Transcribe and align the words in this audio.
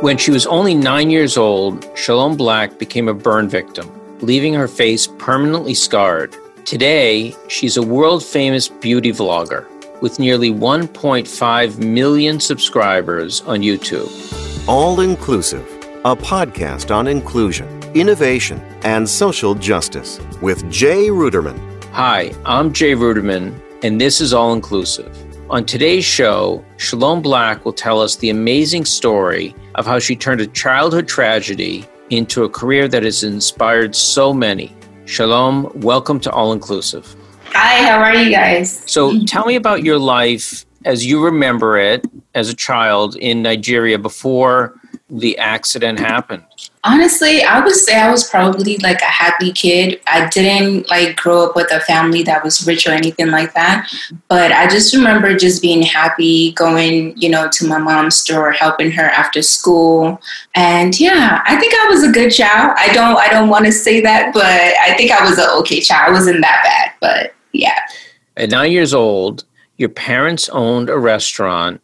When 0.00 0.16
she 0.16 0.30
was 0.30 0.46
only 0.46 0.74
nine 0.74 1.10
years 1.10 1.36
old, 1.36 1.86
Shalom 1.94 2.34
Blac 2.34 2.78
became 2.78 3.06
a 3.06 3.12
burn 3.12 3.50
victim, 3.50 3.86
leaving 4.22 4.54
her 4.54 4.66
face 4.66 5.06
permanently 5.06 5.74
scarred. 5.74 6.34
Today, 6.64 7.36
she's 7.48 7.76
a 7.76 7.82
world 7.82 8.24
famous 8.24 8.66
beauty 8.66 9.12
vlogger 9.12 9.66
with 10.00 10.18
nearly 10.18 10.50
1.5 10.50 11.78
million 11.84 12.40
subscribers 12.40 13.42
on 13.42 13.60
YouTube. 13.60 14.08
All 14.66 15.00
Inclusive, 15.00 15.68
a 16.06 16.16
podcast 16.16 16.90
on 16.90 17.06
inclusion, 17.06 17.68
innovation, 17.92 18.58
and 18.84 19.06
social 19.06 19.54
justice 19.54 20.18
with 20.40 20.70
Jay 20.70 21.08
Ruderman. 21.08 21.60
Hi, 21.92 22.32
I'm 22.46 22.72
Jay 22.72 22.94
Ruderman, 22.94 23.60
and 23.82 24.00
this 24.00 24.22
is 24.22 24.32
All 24.32 24.54
Inclusive. 24.54 25.29
On 25.50 25.66
today's 25.66 26.04
show, 26.04 26.64
Shalom 26.76 27.24
Blac 27.24 27.64
will 27.64 27.72
tell 27.72 28.00
us 28.00 28.14
the 28.14 28.30
amazing 28.30 28.84
story 28.84 29.52
of 29.74 29.84
how 29.84 29.98
she 29.98 30.14
turned 30.14 30.40
a 30.40 30.46
childhood 30.46 31.08
tragedy 31.08 31.84
into 32.10 32.44
a 32.44 32.48
career 32.48 32.86
that 32.86 33.02
has 33.02 33.24
inspired 33.24 33.96
so 33.96 34.32
many. 34.32 34.72
Shalom, 35.06 35.68
welcome 35.74 36.20
to 36.20 36.30
All 36.30 36.52
Inclusive. 36.52 37.16
Hi, 37.46 37.82
how 37.82 37.98
are 37.98 38.14
you 38.14 38.30
guys? 38.30 38.88
So 38.88 39.24
tell 39.24 39.44
me 39.44 39.56
about 39.56 39.82
your 39.82 39.98
life 39.98 40.64
as 40.84 41.04
you 41.04 41.20
remember 41.20 41.76
it 41.76 42.06
as 42.36 42.48
a 42.48 42.54
child 42.54 43.16
in 43.16 43.42
Nigeria 43.42 43.98
before 43.98 44.79
the 45.10 45.36
accident 45.38 45.98
happened. 45.98 46.44
Honestly, 46.84 47.42
I 47.42 47.60
would 47.60 47.74
say 47.74 48.00
I 48.00 48.10
was 48.10 48.28
probably 48.28 48.78
like 48.78 49.02
a 49.02 49.06
happy 49.06 49.52
kid. 49.52 50.00
I 50.06 50.28
didn't 50.28 50.88
like 50.88 51.16
grow 51.16 51.46
up 51.46 51.56
with 51.56 51.70
a 51.72 51.80
family 51.80 52.22
that 52.22 52.42
was 52.42 52.66
rich 52.66 52.86
or 52.86 52.92
anything 52.92 53.30
like 53.30 53.52
that. 53.54 53.90
But 54.28 54.52
I 54.52 54.66
just 54.66 54.94
remember 54.94 55.36
just 55.36 55.60
being 55.60 55.82
happy 55.82 56.52
going, 56.52 57.16
you 57.16 57.28
know, 57.28 57.48
to 57.52 57.66
my 57.66 57.78
mom's 57.78 58.18
store, 58.18 58.52
helping 58.52 58.90
her 58.92 59.04
after 59.04 59.42
school. 59.42 60.20
And 60.54 60.98
yeah, 60.98 61.42
I 61.44 61.58
think 61.58 61.74
I 61.74 61.88
was 61.90 62.04
a 62.04 62.12
good 62.12 62.30
child. 62.30 62.74
I 62.78 62.92
don't 62.92 63.16
I 63.16 63.28
don't 63.28 63.48
want 63.48 63.66
to 63.66 63.72
say 63.72 64.00
that, 64.00 64.32
but 64.32 64.44
I 64.44 64.94
think 64.96 65.10
I 65.10 65.28
was 65.28 65.38
an 65.38 65.48
okay 65.60 65.80
child. 65.80 66.10
I 66.10 66.12
wasn't 66.12 66.40
that 66.40 66.62
bad, 66.64 66.92
but 67.00 67.34
yeah. 67.52 67.78
At 68.36 68.50
nine 68.50 68.72
years 68.72 68.94
old, 68.94 69.44
your 69.76 69.88
parents 69.88 70.48
owned 70.50 70.88
a 70.88 70.98
restaurant 70.98 71.82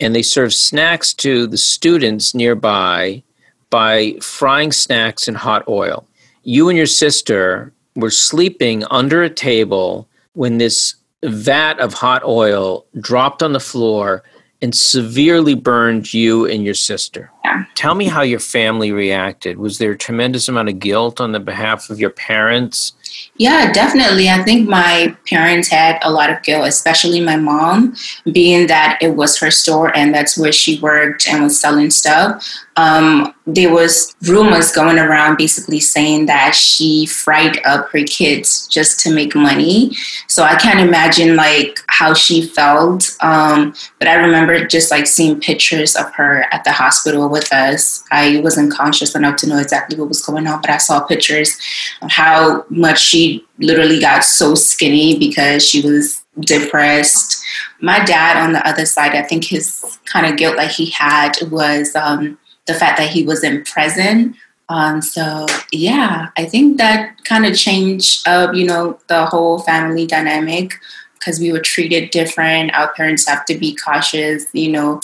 and 0.00 0.14
they 0.14 0.22
serve 0.22 0.52
snacks 0.54 1.12
to 1.14 1.46
the 1.46 1.58
students 1.58 2.34
nearby 2.34 3.22
by 3.68 4.14
frying 4.20 4.72
snacks 4.72 5.28
in 5.28 5.34
hot 5.34 5.66
oil. 5.68 6.06
You 6.42 6.68
and 6.68 6.76
your 6.76 6.86
sister 6.86 7.72
were 7.96 8.10
sleeping 8.10 8.84
under 8.90 9.22
a 9.22 9.30
table 9.30 10.08
when 10.32 10.58
this 10.58 10.94
vat 11.22 11.78
of 11.78 11.94
hot 11.94 12.24
oil 12.24 12.86
dropped 13.00 13.42
on 13.42 13.52
the 13.52 13.60
floor 13.60 14.22
and 14.62 14.74
severely 14.74 15.54
burned 15.54 16.12
you 16.12 16.46
and 16.46 16.64
your 16.64 16.74
sister. 16.74 17.30
Yeah. 17.44 17.64
Tell 17.74 17.94
me 17.94 18.06
how 18.06 18.22
your 18.22 18.40
family 18.40 18.92
reacted. 18.92 19.58
Was 19.58 19.78
there 19.78 19.92
a 19.92 19.98
tremendous 19.98 20.48
amount 20.48 20.68
of 20.68 20.78
guilt 20.78 21.20
on 21.20 21.32
the 21.32 21.40
behalf 21.40 21.88
of 21.88 21.98
your 21.98 22.10
parents? 22.10 22.92
Yeah, 23.36 23.72
definitely. 23.72 24.28
I 24.28 24.42
think 24.42 24.68
my 24.68 25.16
parents 25.26 25.68
had 25.68 25.98
a 26.02 26.10
lot 26.10 26.30
of 26.30 26.42
guilt, 26.42 26.66
especially 26.68 27.20
my 27.20 27.36
mom, 27.36 27.94
being 28.30 28.66
that 28.66 28.98
it 29.00 29.16
was 29.16 29.38
her 29.38 29.50
store 29.50 29.96
and 29.96 30.14
that's 30.14 30.36
where 30.36 30.52
she 30.52 30.78
worked 30.80 31.26
and 31.26 31.44
was 31.44 31.58
selling 31.58 31.90
stuff. 31.90 32.46
Um, 32.76 33.34
there 33.46 33.72
was 33.72 34.14
rumors 34.22 34.72
going 34.72 34.98
around 34.98 35.36
basically 35.36 35.80
saying 35.80 36.26
that 36.26 36.54
she 36.54 37.06
fried 37.06 37.58
up 37.66 37.90
her 37.90 38.04
kids 38.04 38.66
just 38.68 39.00
to 39.00 39.12
make 39.12 39.34
money. 39.34 39.94
So 40.28 40.44
I 40.44 40.56
can't 40.56 40.80
imagine 40.80 41.36
like 41.36 41.80
how 41.88 42.14
she 42.14 42.42
felt. 42.42 43.16
Um, 43.20 43.74
but 43.98 44.08
I 44.08 44.14
remember 44.14 44.66
just 44.66 44.90
like 44.90 45.06
seeing 45.06 45.40
pictures 45.40 45.96
of 45.96 46.12
her 46.14 46.46
at 46.52 46.64
the 46.64 46.72
hospital 46.72 47.28
with 47.28 47.52
us. 47.52 48.04
I 48.12 48.40
wasn't 48.42 48.72
conscious 48.72 49.14
enough 49.14 49.36
to 49.36 49.48
know 49.48 49.58
exactly 49.58 49.98
what 49.98 50.08
was 50.08 50.24
going 50.24 50.46
on, 50.46 50.60
but 50.60 50.70
I 50.70 50.78
saw 50.78 51.00
pictures 51.00 51.58
of 52.02 52.10
how 52.10 52.64
much 52.70 52.99
she 53.00 53.44
literally 53.58 54.00
got 54.00 54.24
so 54.24 54.54
skinny 54.54 55.18
because 55.18 55.66
she 55.66 55.80
was 55.82 56.22
depressed. 56.40 57.42
My 57.80 58.04
dad, 58.04 58.36
on 58.36 58.52
the 58.52 58.66
other 58.66 58.86
side, 58.86 59.14
I 59.14 59.22
think 59.22 59.44
his 59.44 59.98
kind 60.04 60.26
of 60.26 60.36
guilt 60.36 60.56
that 60.56 60.72
he 60.72 60.90
had 60.90 61.32
was 61.50 61.94
um, 61.96 62.38
the 62.66 62.74
fact 62.74 62.98
that 62.98 63.10
he 63.10 63.24
was 63.24 63.44
in 63.44 63.64
prison. 63.64 64.36
Um, 64.68 65.02
so 65.02 65.46
yeah, 65.72 66.28
I 66.36 66.44
think 66.44 66.78
that 66.78 67.24
kind 67.24 67.44
of 67.44 67.56
changed, 67.56 68.26
uh, 68.28 68.52
you 68.54 68.66
know, 68.66 68.98
the 69.08 69.26
whole 69.26 69.58
family 69.58 70.06
dynamic 70.06 70.74
because 71.20 71.38
we 71.38 71.52
were 71.52 71.60
treated 71.60 72.10
different. 72.10 72.74
Our 72.74 72.92
parents 72.94 73.28
have 73.28 73.44
to 73.46 73.58
be 73.58 73.76
cautious, 73.76 74.46
you 74.52 74.70
know, 74.70 75.00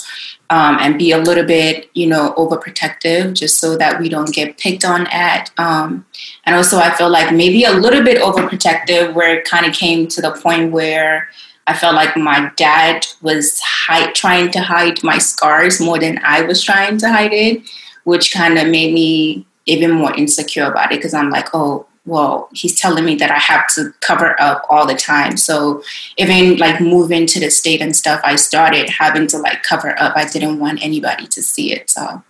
um, 0.49 0.77
and 0.79 0.97
be 0.97 1.11
a 1.11 1.17
little 1.17 1.45
bit, 1.45 1.89
you 1.93 2.07
know, 2.07 2.33
overprotective 2.37 3.35
just 3.35 3.59
so 3.59 3.77
that 3.77 3.99
we 3.99 4.09
don't 4.09 4.33
get 4.33 4.57
picked 4.57 4.83
on 4.83 5.05
at. 5.07 5.51
Um, 5.57 6.05
and 6.47 6.55
also, 6.55 6.77
I 6.77 6.95
feel 6.95 7.09
like 7.09 7.33
maybe 7.33 7.65
a 7.65 7.73
little 7.73 8.01
bit 8.01 8.21
overprotective 8.21 9.13
where 9.13 9.37
it 9.37 9.43
kind 9.43 9.65
of 9.65 9.73
came 9.73 10.07
to 10.07 10.21
the 10.21 10.31
point 10.31 10.71
where 10.71 11.27
I 11.67 11.73
felt 11.73 11.93
like 11.93 12.15
my 12.15 12.49
dad 12.55 13.05
was 13.21 13.59
hide, 13.59 14.15
trying 14.15 14.51
to 14.51 14.61
hide 14.61 15.03
my 15.03 15.17
scars 15.17 15.81
more 15.81 15.99
than 15.99 16.21
I 16.23 16.43
was 16.43 16.63
trying 16.63 16.99
to 16.99 17.09
hide 17.09 17.33
it, 17.33 17.63
which 18.05 18.31
kind 18.31 18.57
of 18.57 18.69
made 18.69 18.93
me 18.93 19.45
even 19.65 19.91
more 19.91 20.15
insecure 20.15 20.63
about 20.63 20.93
it 20.93 20.99
because 20.99 21.13
I'm 21.13 21.29
like, 21.29 21.49
oh, 21.53 21.85
well, 22.05 22.47
he's 22.53 22.79
telling 22.79 23.03
me 23.03 23.15
that 23.15 23.29
I 23.29 23.39
have 23.39 23.67
to 23.75 23.93
cover 23.99 24.41
up 24.41 24.65
all 24.69 24.87
the 24.87 24.95
time. 24.95 25.35
So 25.35 25.83
even 26.17 26.55
like 26.55 26.79
moving 26.79 27.25
to 27.27 27.41
the 27.41 27.51
state 27.51 27.81
and 27.81 27.93
stuff, 27.93 28.21
I 28.23 28.37
started 28.37 28.89
having 28.89 29.27
to 29.27 29.37
like 29.37 29.63
cover 29.63 29.99
up. 29.99 30.15
I 30.15 30.23
didn't 30.23 30.59
want 30.59 30.81
anybody 30.81 31.27
to 31.27 31.43
see 31.43 31.73
it. 31.73 31.89
So 31.89 32.23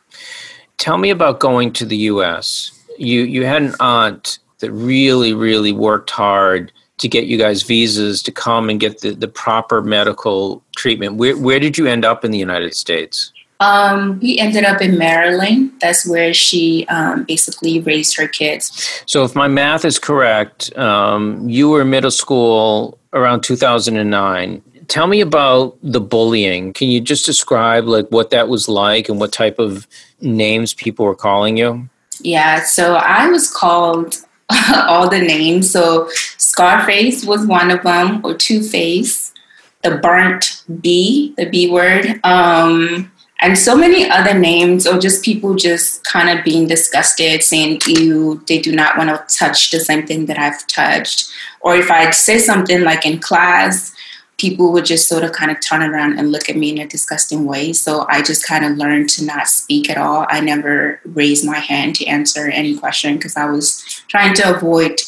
tell 0.77 0.97
me 0.97 1.11
about 1.11 1.39
going 1.39 1.71
to 1.73 1.85
the 1.85 1.97
US. 1.97 2.76
You 2.97 3.23
you 3.23 3.45
had 3.45 3.61
an 3.61 3.75
aunt 3.79 4.39
that 4.59 4.71
really, 4.71 5.33
really 5.33 5.71
worked 5.71 6.09
hard 6.09 6.71
to 6.97 7.07
get 7.07 7.25
you 7.25 7.37
guys 7.37 7.61
visas 7.61 8.23
to 8.23 8.31
come 8.31 8.69
and 8.69 8.79
get 8.79 9.01
the, 9.01 9.11
the 9.11 9.27
proper 9.27 9.81
medical 9.81 10.63
treatment. 10.75 11.15
Where 11.15 11.37
where 11.37 11.59
did 11.59 11.77
you 11.77 11.87
end 11.87 12.05
up 12.05 12.25
in 12.25 12.31
the 12.31 12.39
United 12.39 12.73
States? 12.75 13.31
Um, 13.59 14.19
we 14.19 14.37
ended 14.37 14.65
up 14.65 14.81
in 14.81 14.97
Maryland. 14.97 15.71
That's 15.81 16.07
where 16.07 16.33
she 16.33 16.85
um, 16.89 17.23
basically 17.23 17.79
raised 17.79 18.15
her 18.17 18.27
kids. 18.27 19.03
So, 19.07 19.23
if 19.23 19.35
my 19.35 19.47
math 19.47 19.83
is 19.83 19.97
correct, 19.97 20.75
um, 20.77 21.47
you 21.49 21.69
were 21.69 21.81
in 21.81 21.89
middle 21.89 22.11
school 22.11 22.99
around 23.13 23.41
2009. 23.41 24.61
Tell 24.87 25.07
me 25.07 25.21
about 25.21 25.77
the 25.81 25.99
bullying. 25.99 26.71
Can 26.71 26.89
you 26.89 27.01
just 27.01 27.25
describe 27.25 27.85
like 27.85 28.07
what 28.09 28.29
that 28.29 28.47
was 28.47 28.69
like 28.69 29.09
and 29.09 29.19
what 29.19 29.33
type 29.33 29.59
of 29.59 29.87
names 30.21 30.73
people 30.73 31.05
were 31.05 31.15
calling 31.15 31.57
you? 31.57 31.89
Yeah, 32.21 32.63
so 32.63 32.95
I 32.95 33.27
was 33.27 33.51
called 33.51 34.15
all 34.73 35.09
the 35.09 35.19
names. 35.19 35.71
So 35.71 36.09
Scarface 36.37 37.25
was 37.25 37.45
one 37.45 37.71
of 37.71 37.83
them, 37.83 38.21
or 38.25 38.33
Two 38.33 38.63
Face, 38.63 39.33
the 39.83 39.97
burnt 39.97 40.63
B, 40.81 41.33
the 41.37 41.49
B 41.49 41.69
word. 41.69 42.19
Um, 42.23 43.11
and 43.39 43.57
so 43.57 43.75
many 43.75 44.09
other 44.09 44.33
names 44.33 44.87
or 44.87 44.97
just 44.97 45.23
people 45.23 45.55
just 45.55 46.03
kind 46.03 46.29
of 46.29 46.43
being 46.43 46.67
disgusted 46.67 47.43
saying 47.43 47.79
you 47.85 48.43
they 48.47 48.59
do 48.59 48.75
not 48.75 48.97
want 48.97 49.09
to 49.09 49.37
touch 49.37 49.71
the 49.71 49.79
same 49.79 50.05
thing 50.05 50.25
that 50.25 50.39
i've 50.39 50.65
touched 50.67 51.29
or 51.61 51.75
if 51.75 51.91
i'd 51.91 52.15
say 52.15 52.39
something 52.39 52.81
like 52.81 53.05
in 53.05 53.19
class 53.19 53.93
people 54.37 54.71
would 54.71 54.85
just 54.85 55.07
sort 55.07 55.23
of 55.23 55.31
kind 55.31 55.49
of 55.49 55.59
turn 55.61 55.81
around 55.81 56.19
and 56.19 56.31
look 56.31 56.49
at 56.49 56.55
me 56.55 56.69
in 56.69 56.77
a 56.77 56.87
disgusting 56.87 57.45
way. 57.45 57.73
So 57.73 58.05
i 58.07 58.21
just 58.21 58.45
kind 58.45 58.63
of 58.63 58.77
learned 58.77 59.09
to 59.11 59.25
not 59.25 59.47
speak 59.47 59.89
at 59.89 59.97
all. 59.97 60.25
I 60.29 60.41
never 60.41 61.01
raised 61.05 61.45
my 61.45 61.57
hand 61.57 61.95
to 61.95 62.05
answer 62.05 62.47
any 62.49 62.77
question 62.77 63.15
because 63.15 63.35
i 63.35 63.45
was 63.45 63.83
trying 64.07 64.35
to 64.35 64.55
avoid 64.55 65.01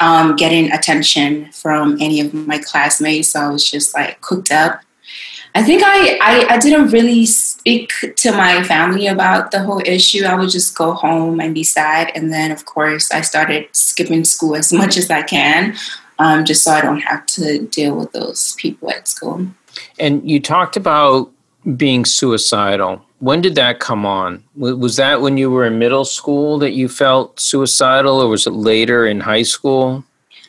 um, 0.00 0.36
getting 0.36 0.70
attention 0.70 1.50
from 1.52 1.96
any 2.00 2.20
of 2.20 2.34
my 2.34 2.58
classmates. 2.58 3.30
So 3.30 3.40
i 3.40 3.48
was 3.48 3.68
just 3.68 3.94
like 3.94 4.20
cooked 4.20 4.52
up. 4.52 4.80
I 5.56 5.62
think 5.62 5.82
I, 5.84 6.18
I, 6.20 6.54
I 6.54 6.58
didn't 6.58 6.88
really 6.88 7.26
speak 7.26 7.92
to 8.16 8.32
my 8.32 8.64
family 8.64 9.06
about 9.06 9.52
the 9.52 9.62
whole 9.62 9.80
issue. 9.86 10.24
I 10.24 10.34
would 10.34 10.50
just 10.50 10.76
go 10.76 10.94
home 10.94 11.38
and 11.38 11.54
be 11.54 11.62
sad. 11.62 12.10
And 12.16 12.32
then, 12.32 12.50
of 12.50 12.64
course, 12.64 13.12
I 13.12 13.20
started 13.20 13.68
skipping 13.70 14.24
school 14.24 14.56
as 14.56 14.72
much 14.80 14.96
as 14.96 15.10
I 15.10 15.22
can, 15.22 15.76
um, 16.18 16.44
just 16.44 16.62
so 16.64 16.72
I 16.72 16.80
don't 16.80 17.00
have 17.00 17.26
to 17.26 17.66
deal 17.66 17.96
with 17.96 18.12
those 18.12 18.54
people 18.58 18.90
at 18.90 19.08
school. 19.08 19.46
And 19.98 20.28
you 20.28 20.40
talked 20.40 20.76
about 20.76 21.30
being 21.76 22.04
suicidal. 22.04 23.04
When 23.18 23.40
did 23.40 23.54
that 23.54 23.80
come 23.80 24.04
on? 24.04 24.44
Was 24.56 24.96
that 24.96 25.22
when 25.22 25.38
you 25.38 25.50
were 25.50 25.64
in 25.64 25.78
middle 25.78 26.04
school 26.04 26.58
that 26.58 26.72
you 26.72 26.88
felt 26.88 27.40
suicidal, 27.40 28.20
or 28.20 28.28
was 28.28 28.46
it 28.46 28.52
later 28.52 29.06
in 29.06 29.20
high 29.20 29.42
school? 29.42 30.04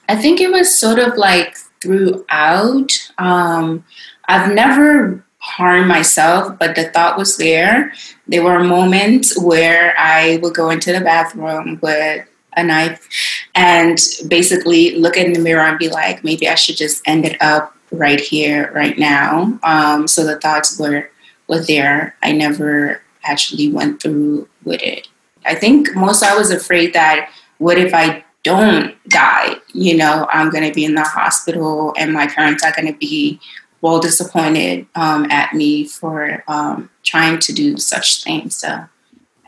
I 0.10 0.16
think 0.16 0.42
it 0.42 0.52
was 0.52 0.78
sort 0.78 1.00
of 1.00 1.16
like 1.16 1.56
throughout. 1.82 2.92
Um, 3.18 3.84
I've 4.28 4.54
never 4.54 5.24
harmed 5.40 5.88
myself, 5.88 6.58
but 6.60 6.76
the 6.76 6.90
thought 6.90 7.18
was 7.18 7.38
there. 7.38 7.94
There 8.28 8.44
were 8.44 8.64
moments 8.64 9.40
where 9.42 9.96
I 9.98 10.40
would 10.42 10.56
go 10.56 10.70
into 10.70 10.92
the 10.92 11.02
bathroom 11.02 11.80
with 11.82 12.28
a 12.56 12.64
knife 12.64 13.08
and 13.54 14.00
basically 14.28 14.96
look 14.96 15.18
in 15.18 15.34
the 15.34 15.40
mirror 15.40 15.62
and 15.62 15.80
be 15.80 15.90
like, 15.90 16.24
maybe 16.24 16.48
I 16.48 16.56
should 16.56 16.78
just 16.78 17.02
end 17.06 17.26
it 17.26 17.42
up 17.42 17.76
right 17.92 18.20
here, 18.20 18.72
right 18.74 18.98
now. 18.98 19.60
Um, 19.64 20.08
so 20.08 20.26
the 20.26 20.40
thoughts 20.40 20.80
were 20.80 21.10
were 21.48 21.62
there. 21.62 22.16
I 22.24 22.32
never 22.32 23.02
actually 23.24 23.72
went 23.72 24.02
through 24.02 24.48
with 24.64 24.82
it. 24.82 25.08
I 25.46 25.56
think 25.56 25.96
most 25.96 26.24
I 26.24 26.36
was 26.36 26.52
afraid 26.52 26.94
that 26.94 27.30
what 27.58 27.78
if 27.78 27.94
I 27.94 28.24
don't 28.44 28.96
die? 29.10 29.56
You 29.74 29.98
know, 29.98 30.28
I'm 30.32 30.50
going 30.50 30.68
to 30.68 30.74
be 30.74 30.86
in 30.86 30.96
the 30.96 31.04
hospital 31.04 31.94
and 31.98 32.14
my 32.14 32.28
parents 32.28 32.64
are 32.64 32.72
going 32.72 32.92
to 32.92 32.98
be 32.98 33.40
well 33.82 34.00
disappointed 34.00 34.88
um, 34.96 35.30
at 35.32 35.54
me 35.54 35.88
for 35.88 36.44
um, 36.48 36.90
trying 37.04 37.40
to 37.40 37.54
do 37.54 37.78
such 37.78 38.24
things. 38.24 38.56
So 38.56 38.86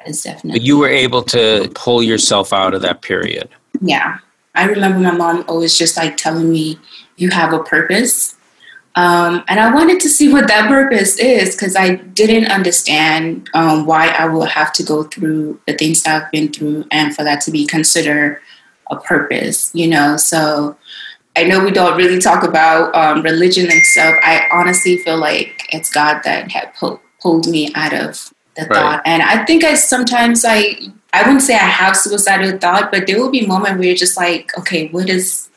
is 0.08 0.24
definitely. 0.24 0.60
But 0.60 0.66
you 0.66 0.78
were 0.78 0.90
able 0.90 1.24
to 1.24 1.70
pull 1.76 2.02
yourself 2.02 2.54
out 2.54 2.74
of 2.74 2.82
that 2.82 3.02
period. 3.02 3.50
Yeah. 3.82 4.20
I 4.56 4.66
remember 4.66 5.00
my 5.00 5.12
mom 5.12 5.46
always 5.48 5.78
just 5.78 5.98
like 5.98 6.18
telling 6.18 6.52
me, 6.52 6.80
you 7.18 7.30
have 7.30 7.54
a 7.54 7.64
purpose. 7.64 8.36
Um, 8.96 9.44
and 9.48 9.60
I 9.60 9.72
wanted 9.74 10.00
to 10.00 10.10
see 10.10 10.32
what 10.34 10.48
that 10.48 10.68
purpose 10.68 11.20
is 11.20 11.56
because 11.56 11.76
I 11.76 11.96
didn't 11.96 12.50
understand 12.52 13.48
um, 13.54 13.86
why 13.86 14.10
I 14.10 14.26
would 14.26 14.50
have 14.50 14.74
to 14.74 14.84
go 14.84 15.04
through 15.04 15.60
the 15.68 15.74
things 15.74 16.02
that 16.04 16.24
I've 16.24 16.32
been 16.32 16.52
through 16.52 16.86
and 16.90 17.16
for 17.16 17.24
that 17.24 17.42
to 17.42 17.52
be 17.52 17.68
considered 17.68 18.42
a 18.90 18.96
purpose, 18.96 19.70
you 19.76 19.88
know? 19.88 20.18
So 20.18 20.76
I 21.36 21.44
know 21.44 21.64
we 21.64 21.70
don't 21.70 21.96
really 21.96 22.18
talk 22.18 22.44
about 22.44 22.96
um, 22.96 23.22
religion 23.22 23.70
and 23.70 23.82
stuff. 23.84 24.16
I 24.24 24.48
honestly 24.52 24.98
feel 24.98 25.18
like 25.18 25.68
it's 25.72 25.92
God 25.92 26.22
that 26.24 26.52
had 26.52 26.74
pull, 26.74 27.00
pulled 27.22 27.48
me 27.48 27.72
out 27.76 27.94
of 27.94 28.34
the 28.58 28.66
right. 28.66 28.74
thought. 28.74 29.02
And 29.06 29.24
I 29.24 29.46
think 29.46 29.64
I 29.64 29.76
sometimes 29.76 30.44
I 30.46 30.78
I 31.14 31.24
wouldn't 31.24 31.42
say 31.42 31.56
I 31.56 31.60
have 31.60 31.96
suicidal 31.96 32.58
thought, 32.58 32.92
but 32.92 33.08
there 33.08 33.20
will 33.22 33.32
be 33.32 33.46
moments 33.46 33.78
where 33.78 33.88
you're 33.88 33.96
just 33.96 34.18
like, 34.18 34.58
okay, 34.58 34.90
what 34.90 35.10
is 35.10 35.50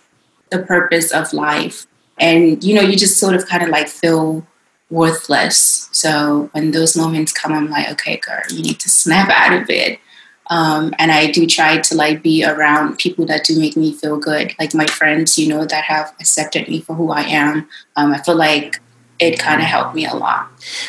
the 0.50 0.60
purpose 0.60 1.12
of 1.12 1.32
life? 1.32 1.86
And 2.18 2.62
you 2.62 2.74
know, 2.74 2.82
you 2.82 2.96
just 2.96 3.18
sort 3.18 3.34
of 3.34 3.46
kind 3.46 3.62
of 3.62 3.70
like 3.70 3.88
feel 3.88 4.46
worthless. 4.90 5.88
So 5.92 6.50
when 6.52 6.72
those 6.72 6.96
moments 6.96 7.32
come, 7.32 7.52
I'm 7.52 7.70
like, 7.70 7.90
okay, 7.92 8.16
girl, 8.18 8.42
you 8.50 8.62
need 8.62 8.80
to 8.80 8.88
snap 8.88 9.30
out 9.30 9.60
of 9.60 9.70
it. 9.70 9.98
Um, 10.48 10.92
and 10.98 11.12
I 11.12 11.30
do 11.30 11.46
try 11.46 11.78
to 11.78 11.94
like 11.94 12.24
be 12.24 12.44
around 12.44 12.98
people 12.98 13.24
that 13.26 13.44
do 13.44 13.58
make 13.58 13.76
me 13.76 13.92
feel 13.92 14.18
good, 14.18 14.52
like 14.58 14.74
my 14.74 14.86
friends, 14.86 15.38
you 15.38 15.48
know, 15.48 15.64
that 15.64 15.84
have 15.84 16.12
accepted 16.18 16.68
me 16.68 16.80
for 16.80 16.94
who 16.94 17.12
I 17.12 17.22
am. 17.22 17.68
Um, 17.94 18.12
I 18.12 18.18
feel 18.18 18.34
like 18.34 18.80
it 19.20 19.38
kind 19.38 19.60
of 19.60 19.66
helped 19.66 19.94
me 19.94 20.06
a 20.06 20.14
lot. 20.14 20.48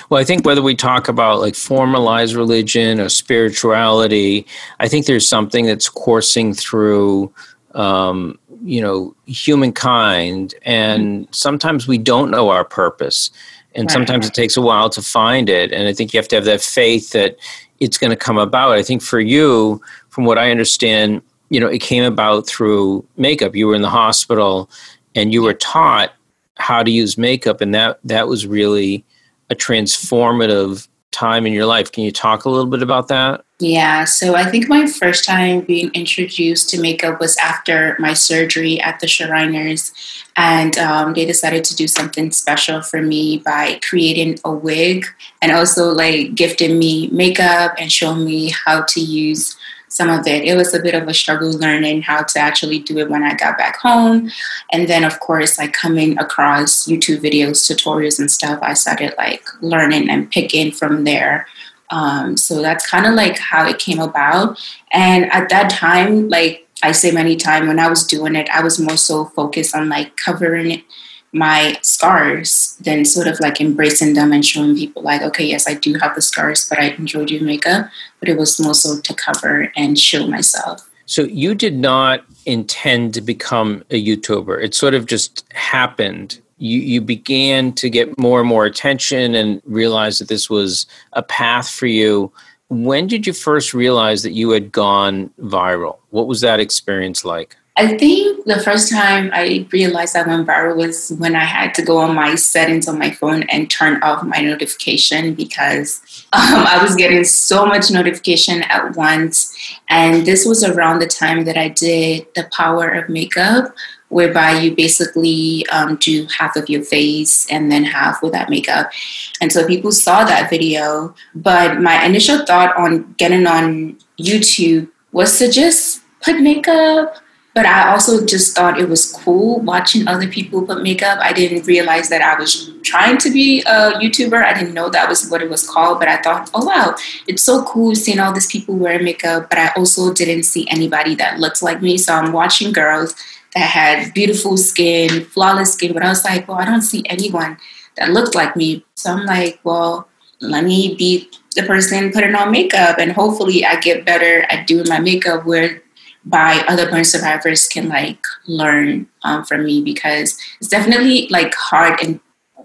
Well, 0.10 0.20
I 0.20 0.24
think 0.24 0.46
whether 0.46 0.62
we 0.62 0.76
talk 0.76 1.08
about 1.08 1.40
like 1.40 1.56
formalized 1.56 2.34
religion 2.34 3.00
or 3.00 3.10
spirituality, 3.10 4.48
I 4.80 4.88
think 4.88 5.06
there's 5.06 5.28
something 5.28 5.66
that's 5.66 5.90
coursing 5.90 6.54
through, 6.54 7.32
um, 7.76 8.40
you 8.64 8.82
know, 8.82 9.16
humankind, 9.26 10.56
and 10.64 11.28
sometimes 11.32 11.88
we 11.88 11.98
don't 11.98 12.32
know 12.32 12.50
our 12.50 12.64
purpose, 12.64 13.32
and 13.76 13.86
right. 13.86 13.92
sometimes 13.92 14.28
it 14.28 14.34
takes 14.34 14.56
a 14.56 14.62
while 14.62 14.90
to 14.90 15.02
find 15.02 15.50
it. 15.50 15.72
And 15.72 15.88
I 15.88 15.94
think 15.94 16.14
you 16.14 16.20
have 16.20 16.28
to 16.30 16.36
have 16.36 16.46
that 16.46 16.62
faith 16.62 17.12
that 17.12 17.38
it's 17.80 17.98
going 17.98 18.12
to 18.12 18.16
come 18.16 18.38
about. 18.38 18.78
I 18.78 18.84
think 18.84 19.02
for 19.02 19.20
you, 19.20 19.82
from 20.10 20.26
what 20.26 20.38
I 20.38 20.52
understand, 20.52 21.22
you 21.50 21.60
know, 21.60 21.68
it 21.68 21.80
came 21.80 22.04
about 22.04 22.48
through 22.48 23.06
makeup. 23.18 23.56
You 23.56 23.68
were 23.68 23.76
in 23.76 23.82
the 23.82 23.90
hospital 23.90 24.70
and 25.16 25.34
you 25.34 25.42
were 25.42 25.54
taught 25.54 26.14
how 26.58 26.84
to 26.84 26.92
use 26.92 27.18
makeup 27.18 27.62
and 27.62 27.74
that 27.74 28.00
that 28.04 28.28
was 28.28 28.46
really 28.46 29.06
a 29.50 29.56
transformative 29.56 30.88
time 31.12 31.46
in 31.46 31.54
your 31.54 31.66
life. 31.66 31.92
Can 31.92 32.04
you 32.04 32.12
talk 32.12 32.46
a 32.46 32.50
little 32.50 32.70
bit 32.70 32.82
about 32.82 33.10
that? 33.10 33.44
Yeah, 33.60 34.06
so 34.06 34.34
I 34.34 34.46
think 34.46 34.68
my 34.70 34.88
first 34.88 35.24
time 35.26 35.62
being 35.62 35.92
introduced 35.94 36.70
to 36.70 36.82
makeup 36.82 37.20
was 37.20 37.38
after 37.38 37.96
my 38.00 38.14
surgery 38.14 38.82
at 38.82 39.00
the 39.00 39.08
Shriners, 39.08 39.92
and 40.36 40.76
um, 40.78 41.14
they 41.14 41.26
decided 41.26 41.64
to 41.66 41.76
do 41.76 41.88
something 41.88 42.32
special 42.32 42.82
for 42.82 43.02
me 43.02 43.38
by 43.38 43.80
creating 43.88 44.40
a 44.44 44.52
wig 44.52 45.06
and 45.42 45.52
also 45.52 45.92
like 45.92 46.34
gifting 46.34 46.80
me 46.80 47.10
makeup 47.12 47.76
and 47.78 47.92
showing 47.92 48.26
me 48.26 48.52
how 48.66 48.84
to 48.88 49.00
use 49.00 49.56
some 49.92 50.10
of 50.10 50.26
it. 50.26 50.44
It 50.46 50.56
was 50.56 50.74
a 50.74 50.80
bit 50.80 50.96
of 50.96 51.08
a 51.08 51.14
struggle 51.14 51.52
learning 51.52 52.02
how 52.02 52.24
to 52.24 52.40
actually 52.40 52.80
do 52.80 52.98
it 53.00 53.10
when 53.10 53.24
I 53.24 53.36
got 53.36 53.58
back 53.58 53.78
home. 53.78 54.32
And 54.72 54.88
then, 54.88 55.04
of 55.04 55.20
course, 55.20 55.58
like 55.58 55.74
coming 55.74 56.18
across 56.18 56.88
YouTube 56.88 57.20
videos, 57.20 57.70
tutorials, 57.70 58.18
and 58.18 58.32
stuff, 58.32 58.60
I 58.62 58.74
started 58.74 59.14
like 59.18 59.44
learning 59.62 60.10
and 60.10 60.32
picking 60.32 60.72
from 60.72 61.04
there. 61.04 61.46
Um, 61.90 62.38
so 62.38 62.62
that's 62.62 62.90
kind 62.90 63.06
of 63.06 63.16
like 63.16 63.38
how 63.38 63.68
it 63.68 63.80
came 63.80 64.00
about. 64.00 64.58
And 64.94 65.30
at 65.32 65.50
that 65.50 65.70
time, 65.70 66.30
like 66.30 66.68
I 66.84 66.94
say 66.94 67.12
many 67.12 67.36
times, 67.36 67.68
when 67.68 67.80
I 67.80 67.90
was 67.90 68.08
doing 68.08 68.36
it, 68.36 68.50
I 68.50 68.64
was 68.64 68.80
more 68.80 68.98
so 68.98 69.26
focused 69.26 69.76
on 69.76 69.90
like 69.90 70.16
covering 70.16 70.72
it 70.72 70.84
my 71.34 71.78
scars 71.82 72.78
than 72.82 73.06
sort 73.06 73.28
of 73.28 73.40
like 73.40 73.62
embracing 73.62 74.14
them 74.14 74.34
and 74.34 74.46
showing 74.46 74.76
people 74.76 75.02
like 75.02 75.22
okay 75.22 75.46
yes 75.46 75.66
i 75.68 75.74
do 75.74 75.94
have 75.94 76.14
the 76.14 76.22
scars 76.22 76.68
but 76.68 76.78
i 76.78 76.88
enjoy 76.90 77.24
doing 77.24 77.46
makeup. 77.46 77.90
But 78.20 78.30
it 78.30 78.38
was 78.38 78.60
more 78.60 78.74
so 78.74 79.00
to 79.00 79.14
cover 79.14 79.72
and 79.76 79.98
show 79.98 80.28
myself. 80.28 80.88
So 81.06 81.24
you 81.24 81.56
did 81.56 81.76
not 81.76 82.24
intend 82.46 83.14
to 83.16 83.22
become 83.22 83.84
a 83.90 84.04
youtuber. 84.04 84.64
It 84.64 84.74
sort 84.74 84.94
of 84.94 85.06
just 85.06 85.46
happened. 85.54 86.40
You 86.58 86.80
you 86.80 87.02
began 87.02 87.74
to 87.74 87.90
get 87.90 88.18
more 88.18 88.40
and 88.40 88.48
more 88.48 88.66
attention 88.66 89.36
and 89.36 89.62
realize 89.66 90.20
that 90.20 90.28
this 90.28 90.50
was 90.50 90.86
a 91.14 91.24
path 91.24 91.70
for 91.70 91.88
you. 91.88 92.32
When 92.70 93.08
did 93.08 93.28
you 93.28 93.34
first 93.34 93.74
realize 93.74 94.24
that 94.24 94.32
you 94.32 94.52
had 94.52 94.72
gone 94.72 95.30
viral? 95.42 95.98
What 96.12 96.28
was 96.28 96.42
that 96.42 96.60
experience 96.60 97.26
like 97.26 97.58
I 97.78 97.98
think 97.98 98.46
the 98.46 98.60
first 98.60 98.92
time 98.92 99.30
I 99.34 99.66
realized 99.72 100.18
I 100.18 100.28
went 100.28 100.46
viral 100.46 100.76
was 100.76 101.10
when 101.18 101.38
I 101.38 101.46
had 101.46 101.74
to 101.76 101.82
go 101.82 102.00
on 102.00 102.14
my 102.14 102.36
settings 102.36 102.86
on 102.86 103.00
my 103.00 103.12
phone 103.12 103.44
and 103.44 103.72
turn 103.72 104.04
off 104.04 104.24
my 104.24 104.42
notification 104.42 105.36
because 105.36 106.02
um, 106.34 106.66
I 106.68 106.84
was 106.84 106.96
getting 106.96 107.24
so 107.24 107.66
much 107.66 107.90
notification 107.90 108.64
at 108.64 108.98
once. 108.98 109.56
And 109.88 110.26
this 110.26 110.46
was 110.46 110.66
around 110.66 111.00
the 111.00 111.08
time 111.08 111.46
that 111.46 111.58
I 111.58 111.70
did 111.70 112.28
The 112.36 112.50
Power 112.52 112.90
of 112.90 113.08
Makeup, 113.08 113.74
whereby 114.10 114.60
you 114.60 114.76
basically 114.76 115.66
um, 115.68 115.96
do 115.96 116.28
half 116.38 116.58
of 116.58 116.70
your 116.70 116.84
face 116.84 117.50
and 117.50 117.72
then 117.72 117.86
half 117.86 118.22
without 118.22 118.50
makeup. 118.50 118.92
And 119.40 119.50
so 119.50 119.66
people 119.66 119.94
saw 119.94 120.26
that 120.26 120.50
video. 120.50 121.16
But 121.36 121.80
my 121.80 122.04
initial 122.04 122.46
thought 122.46 122.76
on 122.76 123.14
getting 123.14 123.48
on 123.48 123.98
YouTube 124.20 124.90
was 125.14 125.40
to 125.40 125.50
just 125.50 126.02
put 126.22 126.42
makeup 126.42 127.16
but 127.54 127.66
I 127.66 127.92
also 127.92 128.26
just 128.26 128.56
thought 128.56 128.80
it 128.80 128.88
was 128.88 129.12
cool 129.12 129.60
watching 129.60 130.08
other 130.08 130.28
people 130.28 130.66
put 130.66 130.82
makeup. 130.82 131.20
I 131.22 131.34
didn't 131.34 131.68
realize 131.68 132.08
that 132.10 132.22
I 132.22 132.40
was 132.40 132.72
trying 132.82 133.18
to 133.20 133.30
be 133.30 133.62
a 133.64 133.92
YouTuber. 134.00 134.42
I 134.42 134.54
didn't 134.54 134.74
know 134.74 134.90
that 134.90 135.10
was 135.10 135.30
what 135.30 135.42
it 135.42 135.50
was 135.50 135.70
called, 135.70 136.00
but 136.00 136.08
I 136.08 136.22
thought, 136.22 136.50
oh 136.54 136.66
wow, 136.66 136.96
it's 137.28 137.44
so 137.44 137.64
cool 137.64 137.94
seeing 137.94 138.20
all 138.20 138.32
these 138.32 138.50
people 138.50 138.76
wear 138.76 139.02
makeup. 139.04 139.50
But 139.50 139.60
I 139.60 139.72
also 139.76 140.14
didn't 140.14 140.44
see 140.44 140.68
anybody 140.70 141.14
that 141.16 141.40
looked 141.40 141.62
like 141.62 141.82
me. 141.82 141.98
So 141.98 142.14
I'm 142.14 142.32
watching 142.32 142.72
girls 142.72 143.16
that 143.54 143.70
had 143.70 144.14
beautiful 144.14 144.56
skin, 144.56 145.26
flawless 145.26 145.74
skin, 145.74 145.94
but 145.94 146.04
I 146.04 146.10
was 146.10 146.24
like, 146.24 146.48
well, 146.48 146.58
I 146.58 146.66
don't 146.66 146.82
see 146.82 147.04
anyone 147.08 147.58
that 147.98 148.12
looked 148.12 148.34
like 148.34 148.56
me. 148.56 148.86
So 148.96 149.12
I'm 149.12 149.26
like, 149.26 149.60
well, 149.66 150.08
let 150.40 150.64
me 150.64 150.96
be 150.96 151.30
the 151.56 151.64
person 151.64 152.14
putting 152.14 152.34
on 152.34 152.52
makeup 152.52 152.98
and 152.98 153.12
hopefully 153.12 153.66
I 153.66 153.80
get 153.80 154.06
better 154.06 154.44
at 154.50 154.68
doing 154.68 154.88
my 154.88 155.00
makeup 155.00 155.46
where 155.46 155.81
by 156.26 156.64
other 156.68 156.90
burn 156.90 157.04
survivors 157.04 157.68
can 157.68 157.90
like 157.90 158.24
learn 158.48 159.08
um, 159.24 159.44
from 159.44 159.66
me 159.66 159.82
because 159.82 160.38
it's 160.60 160.70
definitely 160.70 161.28
like 161.30 161.54
hard 161.56 162.00
and 162.02 162.20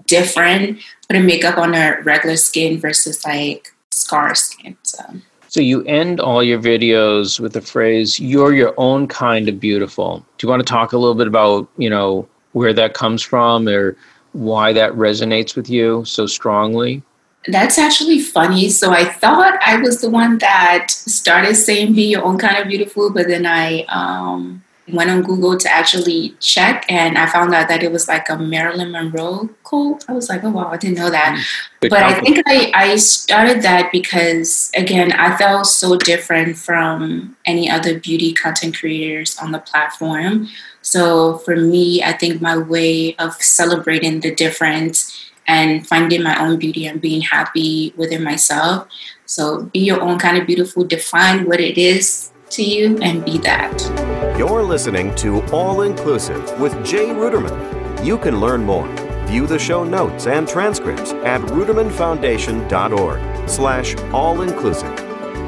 different 0.06 0.80
putting 1.08 1.26
makeup 1.26 1.58
on 1.58 1.74
a 1.74 2.00
regular 2.02 2.36
skin 2.36 2.78
versus 2.78 3.24
like 3.24 3.68
scar 3.90 4.34
skin. 4.34 4.76
So. 4.82 5.02
So 5.48 5.60
you 5.60 5.82
end 5.84 6.20
all 6.20 6.42
your 6.42 6.60
videos 6.60 7.40
with 7.40 7.54
the 7.54 7.62
phrase 7.62 8.20
"You're 8.20 8.52
your 8.52 8.74
own 8.76 9.08
kind 9.08 9.48
of 9.48 9.58
beautiful." 9.58 10.18
Do 10.36 10.46
you 10.46 10.50
want 10.50 10.60
to 10.60 10.70
talk 10.70 10.92
a 10.92 10.98
little 10.98 11.14
bit 11.14 11.26
about 11.26 11.68
you 11.78 11.88
know 11.88 12.28
where 12.52 12.74
that 12.74 12.94
comes 12.94 13.22
from 13.22 13.68
or 13.68 13.96
why 14.32 14.72
that 14.74 14.92
resonates 14.92 15.56
with 15.56 15.70
you 15.70 16.04
so 16.04 16.26
strongly? 16.26 17.02
That's 17.48 17.78
actually 17.78 18.20
funny. 18.20 18.68
So 18.68 18.92
I 18.92 19.04
thought 19.04 19.58
I 19.64 19.76
was 19.76 20.00
the 20.00 20.10
one 20.10 20.38
that 20.38 20.90
started 20.90 21.54
saying 21.54 21.94
"Be 21.94 22.10
your 22.10 22.24
own 22.24 22.38
kind 22.38 22.58
of 22.58 22.68
beautiful," 22.68 23.10
but 23.10 23.28
then 23.28 23.46
I 23.46 23.84
um, 23.84 24.64
went 24.88 25.10
on 25.10 25.22
Google 25.22 25.56
to 25.56 25.70
actually 25.70 26.34
check, 26.40 26.84
and 26.88 27.16
I 27.16 27.26
found 27.26 27.54
out 27.54 27.68
that 27.68 27.82
it 27.82 27.92
was 27.92 28.08
like 28.08 28.28
a 28.28 28.36
Marilyn 28.36 28.90
Monroe 28.90 29.48
quote. 29.62 30.04
I 30.08 30.12
was 30.12 30.28
like, 30.28 30.42
"Oh 30.44 30.50
wow, 30.50 30.70
I 30.70 30.76
didn't 30.76 30.98
know 30.98 31.10
that." 31.10 31.44
Good 31.80 31.90
but 31.90 32.02
I 32.02 32.20
think 32.20 32.42
I, 32.46 32.72
I 32.74 32.96
started 32.96 33.62
that 33.62 33.92
because 33.92 34.70
again, 34.76 35.12
I 35.12 35.36
felt 35.36 35.66
so 35.66 35.96
different 35.96 36.56
from 36.56 37.36
any 37.44 37.70
other 37.70 37.98
beauty 37.98 38.32
content 38.32 38.76
creators 38.76 39.38
on 39.38 39.52
the 39.52 39.60
platform. 39.60 40.48
So 40.82 41.38
for 41.38 41.56
me, 41.56 42.02
I 42.02 42.12
think 42.12 42.40
my 42.40 42.56
way 42.56 43.16
of 43.16 43.34
celebrating 43.42 44.20
the 44.20 44.34
difference 44.34 45.12
and 45.46 45.86
finding 45.86 46.22
my 46.22 46.38
own 46.40 46.58
beauty 46.58 46.86
and 46.86 47.00
being 47.00 47.20
happy 47.20 47.92
within 47.96 48.22
myself. 48.22 48.88
So 49.26 49.64
be 49.64 49.80
your 49.80 50.00
own 50.00 50.18
kind 50.18 50.38
of 50.38 50.46
beautiful, 50.46 50.84
define 50.84 51.46
what 51.46 51.60
it 51.60 51.78
is 51.78 52.30
to 52.50 52.62
you, 52.62 52.98
and 53.02 53.24
be 53.24 53.38
that. 53.38 54.36
You're 54.38 54.62
listening 54.62 55.14
to 55.16 55.42
All 55.46 55.82
Inclusive 55.82 56.60
with 56.60 56.72
Jay 56.84 57.06
Ruderman. 57.06 58.04
You 58.04 58.18
can 58.18 58.40
learn 58.40 58.64
more. 58.64 58.86
View 59.26 59.46
the 59.46 59.58
show 59.58 59.82
notes 59.82 60.28
and 60.28 60.46
transcripts 60.46 61.12
at 61.12 61.40
rudermanfoundation.org. 61.40 63.48
slash 63.48 63.96
all-inclusive. 64.12 64.94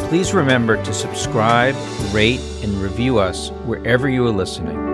Please 0.09 0.33
remember 0.33 0.83
to 0.83 0.95
subscribe, 0.95 1.76
rate, 2.12 2.40
and 2.62 2.73
review 2.83 3.19
us 3.19 3.50
wherever 3.67 4.09
you 4.09 4.26
are 4.26 4.33
listening. 4.33 4.88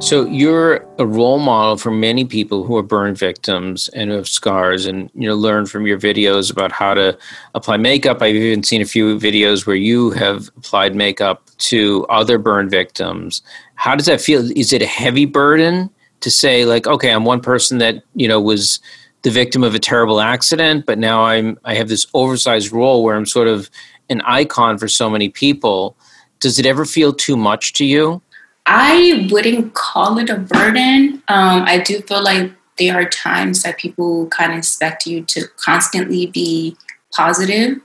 So 0.00 0.24
you're 0.24 0.76
a 0.98 1.04
role 1.04 1.38
model 1.38 1.76
for 1.76 1.90
many 1.90 2.24
people 2.24 2.64
who 2.64 2.74
are 2.78 2.82
burn 2.82 3.14
victims 3.14 3.88
and 3.88 4.08
who 4.08 4.16
have 4.16 4.26
scars, 4.28 4.86
and 4.86 5.10
you 5.14 5.28
know 5.28 5.34
learn 5.34 5.66
from 5.66 5.86
your 5.86 5.98
videos 5.98 6.50
about 6.50 6.72
how 6.72 6.94
to 6.94 7.18
apply 7.54 7.76
makeup. 7.76 8.22
I've 8.22 8.34
even 8.34 8.62
seen 8.62 8.80
a 8.80 8.86
few 8.86 9.18
videos 9.18 9.66
where 9.66 9.76
you 9.76 10.10
have 10.12 10.48
applied 10.56 10.96
makeup 10.96 11.50
to 11.58 12.06
other 12.08 12.38
burn 12.38 12.70
victims. 12.70 13.42
How 13.74 13.94
does 13.94 14.06
that 14.06 14.22
feel? 14.22 14.50
Is 14.56 14.72
it 14.72 14.80
a 14.80 14.86
heavy 14.86 15.26
burden 15.26 15.90
to 16.20 16.30
say 16.30 16.64
like, 16.64 16.86
okay, 16.86 17.10
I'm 17.10 17.26
one 17.26 17.42
person 17.42 17.76
that 17.78 18.02
you 18.14 18.26
know 18.26 18.40
was 18.40 18.80
the 19.20 19.30
victim 19.30 19.62
of 19.62 19.74
a 19.74 19.78
terrible 19.78 20.22
accident, 20.22 20.86
but 20.86 20.98
now 20.98 21.24
I'm 21.24 21.58
I 21.66 21.74
have 21.74 21.88
this 21.90 22.06
oversized 22.14 22.72
role 22.72 23.04
where 23.04 23.16
I'm 23.16 23.26
sort 23.26 23.48
of 23.48 23.68
an 24.08 24.22
icon 24.22 24.78
for 24.78 24.88
so 24.88 25.10
many 25.10 25.28
people. 25.28 25.94
Does 26.40 26.58
it 26.58 26.64
ever 26.64 26.86
feel 26.86 27.12
too 27.12 27.36
much 27.36 27.74
to 27.74 27.84
you? 27.84 28.22
I 28.66 29.28
wouldn't 29.30 29.74
call 29.74 30.18
it 30.18 30.30
a 30.30 30.36
burden. 30.36 31.22
Um, 31.28 31.64
I 31.66 31.78
do 31.78 32.00
feel 32.02 32.22
like 32.22 32.52
there 32.78 32.94
are 32.94 33.08
times 33.08 33.62
that 33.62 33.78
people 33.78 34.26
kind 34.28 34.52
of 34.52 34.58
expect 34.58 35.06
you 35.06 35.22
to 35.24 35.46
constantly 35.56 36.26
be 36.26 36.76
positive. 37.12 37.80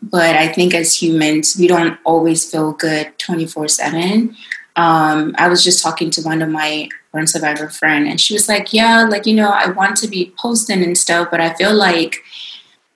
But 0.00 0.36
I 0.36 0.48
think 0.48 0.74
as 0.74 1.00
humans, 1.00 1.56
we 1.58 1.66
don't 1.66 1.98
always 2.04 2.48
feel 2.50 2.72
good 2.72 3.18
24 3.18 3.64
um, 3.64 3.68
7. 3.68 4.36
I 4.76 5.48
was 5.48 5.64
just 5.64 5.82
talking 5.82 6.10
to 6.10 6.22
one 6.22 6.40
of 6.40 6.48
my 6.48 6.88
burn 7.12 7.26
survivor 7.26 7.68
friend, 7.68 8.06
and 8.06 8.20
she 8.20 8.34
was 8.34 8.48
like, 8.48 8.72
Yeah, 8.72 9.04
like, 9.04 9.26
you 9.26 9.34
know, 9.34 9.50
I 9.50 9.70
want 9.70 9.96
to 9.98 10.08
be 10.08 10.32
posting 10.38 10.84
and 10.84 10.96
stuff, 10.96 11.28
but 11.30 11.40
I 11.40 11.54
feel 11.54 11.74
like 11.74 12.22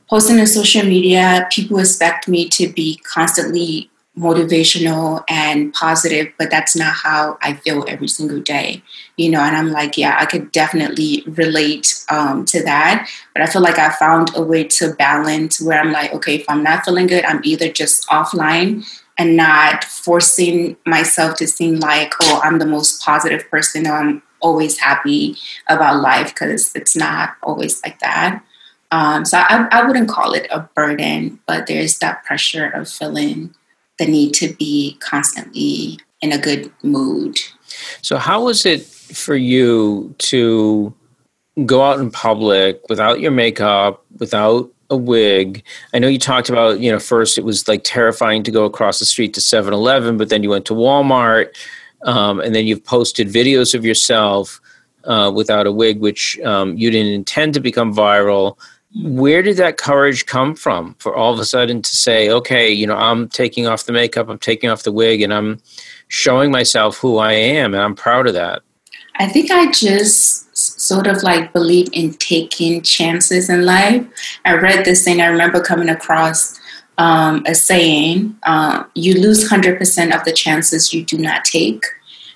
posting 0.09 0.39
on 0.39 0.47
social 0.47 0.85
media, 0.85 1.49
people 1.51 1.79
expect 1.79 2.29
me 2.29 2.49
to 2.51 2.69
be 2.69 3.01
constantly 3.12 3.91
motivational 4.16 5.25
and 5.28 5.73
positive, 5.73 6.33
but 6.38 6.50
that's 6.50 6.76
not 6.76 6.92
how 6.92 7.38
I 7.40 7.54
feel 7.54 7.85
every 7.88 8.09
single 8.09 8.40
day, 8.40 8.83
you 9.16 9.31
know. 9.31 9.40
And 9.40 9.57
I'm 9.57 9.71
like, 9.71 9.97
yeah, 9.97 10.16
I 10.19 10.26
could 10.26 10.52
definitely 10.52 11.23
relate 11.26 12.04
um, 12.11 12.45
to 12.47 12.62
that, 12.64 13.09
but 13.35 13.42
I 13.42 13.47
feel 13.47 13.62
like 13.62 13.78
I 13.78 13.90
found 13.90 14.31
a 14.37 14.42
way 14.42 14.64
to 14.64 14.95
balance 14.95 15.61
where 15.62 15.81
I'm 15.81 15.92
like, 15.92 16.12
okay, 16.12 16.37
if 16.37 16.45
I'm 16.49 16.62
not 16.62 16.85
feeling 16.85 17.07
good, 17.07 17.25
I'm 17.25 17.40
either 17.42 17.73
just 17.73 18.07
offline 18.09 18.87
and 19.16 19.37
not 19.37 19.85
forcing 19.85 20.76
myself 20.85 21.37
to 21.37 21.47
seem 21.47 21.81
like, 21.81 22.12
oh, 22.23 22.40
I'm 22.42 22.59
the 22.59 22.66
most 22.66 23.02
positive 23.02 23.49
person 23.50 23.87
or 23.87 23.95
I'm 23.95 24.23
always 24.40 24.78
happy 24.78 25.37
about 25.69 26.02
life 26.02 26.35
because 26.35 26.73
it's 26.75 26.97
not 26.97 27.37
always 27.42 27.83
like 27.83 27.99
that. 28.00 28.42
Um, 28.90 29.25
so 29.25 29.38
I, 29.38 29.69
I 29.71 29.87
wouldn't 29.87 30.09
call 30.09 30.35
it 30.35 30.47
a 30.50 30.69
burden, 30.75 31.40
but 31.47 31.66
there's 31.66 31.99
that 32.00 32.25
pressure 32.25 32.66
of 32.69 32.90
feeling 32.90 33.54
the 33.99 34.07
need 34.07 34.35
to 34.35 34.53
be 34.55 34.97
constantly 35.01 35.99
in 36.21 36.33
a 36.33 36.39
good 36.39 36.73
mood. 36.83 37.39
So, 38.01 38.17
how 38.17 38.45
was 38.45 38.65
it 38.65 38.83
for 38.83 39.37
you 39.37 40.15
to 40.19 40.95
go 41.67 41.83
out 41.83 42.01
in 42.01 42.11
public 42.11 42.81
without 42.89 43.21
your 43.21 43.31
makeup, 43.31 44.05
without 44.19 44.71
a 44.91 44.97
wig? 44.97 45.63
I 45.93 45.99
know 45.99 46.09
you 46.09 46.19
talked 46.19 46.49
about, 46.49 46.81
you 46.81 46.91
know, 46.91 46.99
first 46.99 47.39
it 47.39 47.45
was 47.45 47.69
like 47.69 47.83
terrifying 47.85 48.43
to 48.45 48.51
go 48.51 48.65
across 48.65 48.99
the 48.99 49.05
street 49.05 49.35
to 49.35 49.41
7 49.41 49.73
Eleven, 49.73 50.17
but 50.17 50.29
then 50.29 50.43
you 50.43 50.51
went 50.51 50.67
to 50.67 50.75
Walmart, 50.75 51.55
um, 52.05 52.41
and 52.41 52.55
then 52.55 52.67
you've 52.67 52.85
posted 52.85 53.29
videos 53.29 53.75
of 53.75 53.85
yourself 53.85 54.61
uh, 55.05 55.31
without 55.35 55.67
a 55.67 55.73
wig, 55.73 56.01
which 56.01 56.39
um, 56.41 56.77
you 56.77 56.91
didn't 56.91 57.13
intend 57.13 57.55
to 57.55 57.61
become 57.61 57.95
viral 57.95 58.57
where 58.95 59.43
did 59.43 59.57
that 59.57 59.79
courage 59.79 60.27
come 60.27 60.55
from 60.55 60.95
for 60.99 61.17
all 61.17 61.33
of 61.33 61.39
a 61.39 61.45
sudden 61.45 61.81
to 61.81 61.97
say 61.97 62.29
okay 62.29 62.71
you 62.71 62.87
know 62.87 62.97
i'm 62.97 63.29
taking 63.29 63.67
off 63.67 63.85
the 63.85 63.93
makeup 63.93 64.29
i'm 64.29 64.39
taking 64.39 64.69
off 64.69 64.83
the 64.83 64.93
wig 64.93 65.23
and 65.23 65.33
i'm 65.33 65.59
showing 66.09 66.51
myself 66.51 66.99
who 66.99 67.19
i 67.19 67.33
am 67.33 67.73
and 67.75 67.83
i'm 67.83 67.95
proud 67.95 68.27
of 68.27 68.35
that? 68.35 68.63
I 69.17 69.29
think 69.29 69.51
i 69.51 69.71
just 69.71 70.57
sort 70.57 71.07
of 71.07 71.23
like 71.23 71.53
believe 71.53 71.89
in 71.93 72.15
taking 72.15 72.83
chances 72.83 73.49
in 73.49 73.65
life. 73.65 74.07
I 74.45 74.55
read 74.55 74.85
this 74.85 75.05
thing 75.05 75.21
i 75.21 75.27
remember 75.27 75.61
coming 75.63 75.89
across 75.89 76.61
um, 76.99 77.43
a 77.47 77.55
saying 77.55 78.37
uh, 78.45 78.85
you 78.95 79.15
lose 79.15 79.49
100% 79.49 80.15
of 80.15 80.25
the 80.25 80.33
chances 80.33 80.93
you 80.93 81.05
do 81.05 81.17
not 81.17 81.45
take 81.45 81.85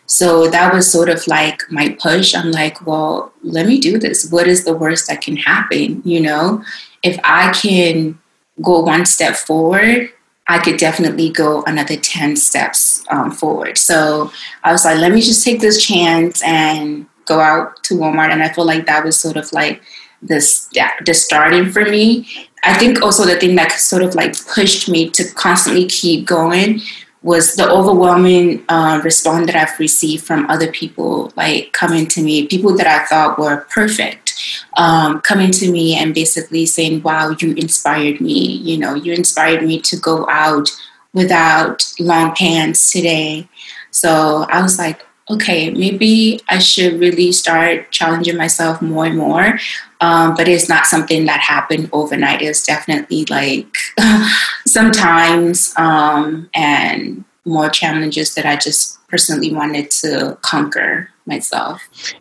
so 0.07 0.49
that 0.49 0.73
was 0.73 0.91
sort 0.91 1.09
of 1.09 1.27
like 1.27 1.63
my 1.71 1.97
push. 2.01 2.35
I'm 2.35 2.53
like, 2.53 2.87
well, 2.87 3.33
let 3.43 3.67
me 3.67 3.81
do 3.81 3.99
this. 3.99 4.31
What 4.31 4.47
is 4.47 4.65
the 4.65 4.77
worst 4.77 5.09
that 5.09 5.21
can 5.21 5.37
happen? 5.37 6.01
You 6.05 6.21
know, 6.21 6.65
if 7.03 7.19
I 7.25 7.53
can 7.53 8.19
go 8.63 8.81
one 8.81 9.05
step 9.05 9.35
forward, 9.35 10.11
I 10.49 10.61
could 10.61 10.77
definitely 10.79 11.31
go 11.31 11.65
another 11.65 11.97
10 11.97 12.37
steps 12.37 13.05
um, 13.11 13.33
forward. 13.33 13.79
So 13.79 14.31
I 14.63 14.71
was 14.71 14.85
like, 14.85 14.99
let 14.99 15.11
me 15.11 15.21
just 15.21 15.45
take 15.45 15.61
this 15.61 15.85
chance 15.85 16.43
and 16.45 17.07
go 17.25 17.41
out 17.41 17.83
to 17.85 17.95
Walmart. 17.95 18.31
And 18.31 18.43
I 18.43 18.53
feel 18.53 18.65
like 18.65 18.87
that 18.87 19.05
was 19.05 19.19
sort 19.19 19.37
of 19.37 19.53
like 19.53 19.83
this 20.23 20.69
the 21.05 21.15
starting 21.15 21.71
for 21.71 21.85
me. 21.85 22.29
I 22.63 22.75
think 22.75 23.03
also 23.03 23.25
the 23.25 23.39
thing 23.39 23.57
that 23.57 23.73
sort 23.73 24.03
of 24.03 24.15
like 24.15 24.37
pushed 24.47 24.89
me 24.89 25.11
to 25.11 25.25
constantly 25.35 25.87
keep 25.87 26.27
going 26.27 26.81
was 27.27 27.57
the 27.57 27.69
overwhelming 27.69 28.65
uh, 28.69 29.01
response 29.03 29.47
that 29.47 29.57
I've 29.57 29.81
received 29.81 30.25
from 30.25 30.49
other 30.49 30.71
people, 30.71 31.33
like 31.35 31.73
coming 31.73 32.07
to 32.07 32.23
me, 32.23 32.47
people 32.47 32.77
that 32.77 32.87
I 32.87 33.05
thought 33.05 33.37
were 33.37 33.67
perfect, 33.69 34.35
um, 34.77 35.21
coming 35.23 35.51
to 35.51 35.69
me 35.69 35.97
and 35.97 36.15
basically 36.15 36.67
saying, 36.67 37.03
Wow, 37.03 37.35
you 37.41 37.53
inspired 37.55 38.21
me. 38.21 38.39
You 38.39 38.79
know, 38.79 38.95
you 38.95 39.13
inspired 39.13 39.65
me 39.65 39.81
to 39.81 39.97
go 39.97 40.25
out 40.31 40.71
without 41.15 41.93
long 41.99 42.33
pants 42.37 42.93
today. 42.93 43.49
So 43.91 44.47
I 44.49 44.63
was 44.63 44.79
like, 44.79 45.05
okay, 45.29 45.71
maybe 45.71 46.41
I 46.49 46.59
should 46.59 47.01
really 47.01 47.33
start 47.33 47.91
challenging 47.91 48.37
myself 48.37 48.81
more 48.81 49.07
and 49.07 49.19
more. 49.19 49.59
Um, 50.01 50.35
but 50.37 50.47
it's 50.47 50.69
not 50.69 50.87
something 50.87 51.25
that 51.27 51.41
happened 51.41 51.89
overnight. 51.93 52.43
It's 52.43 52.65
definitely 52.65 53.25
like 53.27 53.67
sometimes 54.67 55.75
um, 55.77 56.49
and 56.55 57.25
more 57.45 57.71
challenges 57.71 58.35
that 58.35 58.45
I 58.45 58.57
just 58.57 58.99
personally 59.09 59.53
wanted 59.53 59.91
to 60.03 60.37
conquer 60.43 61.11
myself. 61.27 61.81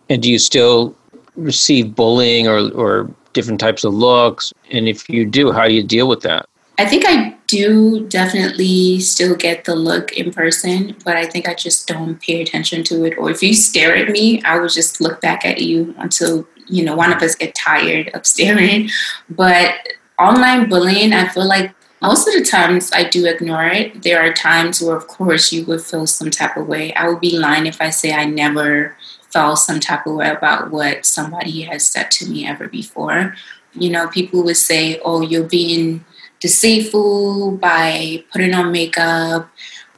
And 0.10 0.22
do 0.22 0.32
you 0.32 0.40
still 0.40 0.96
receive 1.36 1.96
bullying 1.96 2.48
or, 2.48 2.72
or 2.72 3.12
different 3.34 3.60
types 3.60 3.84
of 3.84 3.94
looks? 3.94 4.54
And 4.72 4.88
if 4.88 5.10
you 5.10 5.26
do, 5.26 5.52
how 5.52 5.68
do 5.68 5.74
you 5.74 5.84
deal 5.84 6.08
with 6.08 6.22
that? 6.22 6.48
I 6.78 6.86
think 6.86 7.06
I 7.08 7.36
do 7.48 8.06
definitely 8.08 9.00
still 9.00 9.36
get 9.36 9.64
the 9.64 9.76
look 9.76 10.12
in 10.14 10.32
person, 10.32 10.96
but 11.06 11.16
I 11.16 11.26
think 11.26 11.48
I 11.48 11.54
just 11.54 11.88
don't 11.88 12.22
pay 12.22 12.42
attention 12.42 12.84
to 12.86 13.06
it. 13.06 13.18
Or 13.18 13.30
if 13.30 13.42
you 13.42 13.54
stare 13.54 13.96
at 13.96 14.10
me, 14.10 14.42
I 14.44 14.60
will 14.60 14.68
just 14.68 15.00
look 15.00 15.22
back 15.22 15.46
at 15.46 15.62
you 15.62 15.96
until, 15.98 16.46
you 16.68 16.84
know, 16.84 16.96
one 16.96 17.14
of 17.14 17.22
us 17.22 17.36
get 17.36 17.56
tired 17.56 18.10
of 18.10 18.26
staring. 18.36 18.90
But 19.30 19.76
online 20.20 20.68
bullying, 20.68 21.14
I 21.14 21.28
feel 21.30 21.48
like 21.48 21.74
most 22.02 22.28
of 22.28 22.34
the 22.34 22.44
times 22.44 22.92
I 22.94 23.08
do 23.08 23.26
ignore 23.26 23.66
it. 23.66 24.04
There 24.04 24.22
are 24.22 24.34
times 24.34 24.82
where, 24.82 24.98
of 24.98 25.08
course, 25.08 25.54
you 25.54 25.66
would 25.66 25.82
feel 25.82 26.06
some 26.08 26.30
type 26.30 26.58
of 26.58 26.68
way. 26.68 26.94
I 26.94 27.08
would 27.08 27.22
be 27.22 27.38
lying 27.38 27.68
if 27.68 27.82
I 27.82 27.90
say 27.90 28.12
I 28.12 28.26
never 28.26 28.98
felt 29.32 29.60
some 29.60 29.80
type 29.80 30.06
of 30.06 30.16
way 30.16 30.30
about 30.30 30.72
what 30.72 31.06
somebody 31.06 31.62
has 31.62 31.88
said 31.88 32.12
to 32.12 32.30
me 32.30 32.46
ever 32.46 32.68
before. 32.68 33.36
You 33.74 33.90
know, 33.90 34.08
people 34.08 34.44
would 34.44 34.58
say, 34.58 35.00
oh, 35.04 35.22
you're 35.22 35.48
being 35.48 36.06
deceitful 36.46 37.58
by 37.58 38.24
putting 38.32 38.54
on 38.54 38.72
makeup. 38.72 39.50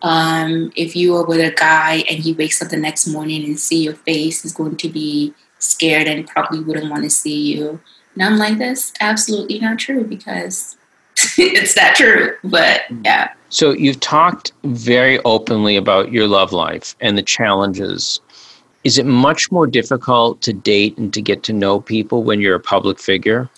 Um, 0.02 0.72
if 0.78 0.96
you 0.96 1.14
are 1.18 1.26
with 1.26 1.42
a 1.42 1.52
guy 1.52 2.06
and 2.10 2.20
he 2.20 2.32
wakes 2.32 2.62
up 2.62 2.70
the 2.70 2.78
next 2.78 3.06
morning 3.06 3.44
and 3.44 3.60
see 3.60 3.84
your 3.84 3.96
face, 3.96 4.44
he's 4.44 4.54
going 4.54 4.78
to 4.78 4.88
be 4.88 5.34
scared 5.60 6.08
and 6.08 6.26
probably 6.26 6.62
wouldn't 6.62 6.90
want 6.90 7.04
to 7.04 7.10
see 7.10 7.54
you. 7.54 7.82
And 8.14 8.24
I'm 8.24 8.38
like, 8.38 8.60
that's 8.60 8.94
absolutely 9.02 9.60
not 9.60 9.78
true 9.78 10.06
because 10.06 10.78
it's 11.38 11.76
not 11.76 11.96
true. 11.96 12.36
But 12.46 12.84
yeah. 13.04 13.34
So 13.50 13.72
you've 13.72 14.00
talked 14.00 14.54
very 14.64 15.20
openly 15.26 15.76
about 15.76 16.14
your 16.14 16.28
love 16.28 16.54
life 16.54 16.96
and 17.02 17.18
the 17.18 17.24
challenges. 17.24 18.22
Is 18.86 18.98
it 18.98 19.06
much 19.06 19.52
more 19.52 19.68
difficult 19.68 20.42
to 20.44 20.54
date 20.54 20.98
and 20.98 21.14
to 21.14 21.22
get 21.22 21.44
to 21.44 21.52
know 21.52 21.82
people 21.82 22.24
when 22.24 22.40
you're 22.40 22.56
a 22.56 22.60
public 22.62 23.00
figure? 23.00 23.50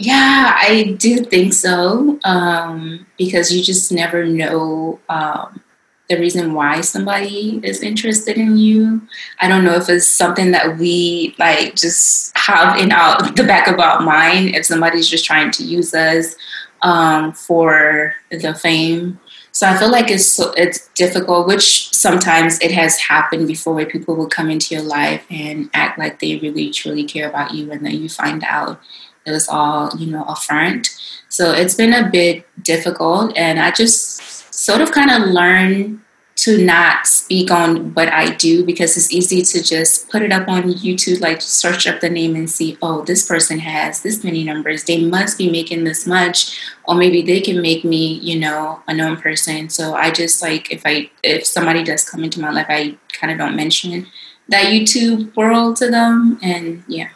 Yeah, 0.00 0.56
I 0.56 0.96
do 0.98 1.18
think 1.18 1.52
so. 1.52 2.18
Um, 2.24 3.06
because 3.18 3.52
you 3.52 3.62
just 3.62 3.92
never 3.92 4.24
know 4.24 4.98
um, 5.10 5.60
the 6.08 6.16
reason 6.16 6.54
why 6.54 6.80
somebody 6.80 7.60
is 7.62 7.82
interested 7.82 8.38
in 8.38 8.56
you. 8.56 9.02
I 9.40 9.48
don't 9.48 9.62
know 9.62 9.74
if 9.74 9.90
it's 9.90 10.08
something 10.08 10.52
that 10.52 10.78
we 10.78 11.34
like 11.38 11.76
just 11.76 12.34
have 12.34 12.78
in 12.78 12.92
our 12.92 13.30
the 13.32 13.44
back 13.44 13.68
of 13.68 13.78
our 13.78 14.00
mind. 14.00 14.54
If 14.54 14.64
somebody's 14.64 15.06
just 15.06 15.26
trying 15.26 15.50
to 15.50 15.64
use 15.64 15.92
us 15.92 16.34
um, 16.80 17.34
for 17.34 18.14
the 18.30 18.54
fame. 18.54 19.20
So 19.52 19.66
I 19.66 19.76
feel 19.76 19.90
like 19.90 20.10
it's 20.10 20.26
so, 20.26 20.54
it's 20.56 20.88
difficult, 20.94 21.46
which 21.46 21.92
sometimes 21.94 22.58
it 22.60 22.70
has 22.72 22.98
happened 22.98 23.46
before, 23.48 23.74
where 23.74 23.84
people 23.84 24.16
will 24.16 24.28
come 24.28 24.48
into 24.48 24.74
your 24.74 24.84
life 24.84 25.26
and 25.28 25.68
act 25.74 25.98
like 25.98 26.20
they 26.20 26.38
really 26.38 26.70
truly 26.70 27.04
care 27.04 27.28
about 27.28 27.52
you, 27.52 27.70
and 27.70 27.84
then 27.84 27.96
you 28.00 28.08
find 28.08 28.42
out 28.44 28.80
it 29.26 29.30
was 29.30 29.48
all 29.48 29.90
you 29.98 30.10
know 30.10 30.24
a 30.24 30.36
front 30.36 30.88
So 31.30 31.52
it's 31.52 31.74
been 31.74 31.94
a 31.94 32.10
bit 32.10 32.44
difficult, 32.62 33.36
and 33.36 33.60
I 33.60 33.70
just 33.70 34.52
sort 34.52 34.80
of 34.80 34.90
kind 34.90 35.10
of 35.10 35.28
learned 35.28 36.00
to 36.36 36.64
not 36.64 37.06
speak 37.06 37.50
on 37.50 37.92
what 37.94 38.08
I 38.08 38.34
do 38.34 38.64
because 38.64 38.96
it's 38.96 39.12
easy 39.12 39.42
to 39.42 39.62
just 39.62 40.08
put 40.08 40.22
it 40.22 40.32
up 40.32 40.48
on 40.48 40.72
YouTube, 40.72 41.20
like 41.20 41.40
search 41.42 41.86
up 41.86 42.00
the 42.00 42.08
name 42.08 42.34
and 42.34 42.50
see, 42.50 42.78
oh, 42.80 43.04
this 43.04 43.26
person 43.28 43.58
has 43.58 44.02
this 44.02 44.24
many 44.24 44.42
numbers. 44.42 44.84
They 44.84 45.04
must 45.04 45.38
be 45.38 45.50
making 45.50 45.84
this 45.84 46.06
much, 46.06 46.58
or 46.84 46.94
maybe 46.94 47.22
they 47.22 47.40
can 47.40 47.60
make 47.62 47.84
me, 47.84 48.14
you 48.14 48.38
know, 48.40 48.82
a 48.88 48.94
known 48.94 49.16
person. 49.18 49.68
So 49.68 49.94
I 49.94 50.10
just 50.10 50.42
like 50.42 50.72
if 50.72 50.82
I 50.84 51.10
if 51.22 51.46
somebody 51.46 51.84
does 51.84 52.08
come 52.08 52.24
into 52.24 52.40
my 52.40 52.50
life, 52.50 52.66
I 52.68 52.96
kind 53.12 53.30
of 53.32 53.38
don't 53.38 53.54
mention 53.54 54.06
that 54.48 54.72
YouTube 54.72 55.36
world 55.36 55.76
to 55.76 55.90
them, 55.90 56.38
and 56.42 56.82
yeah. 56.88 57.10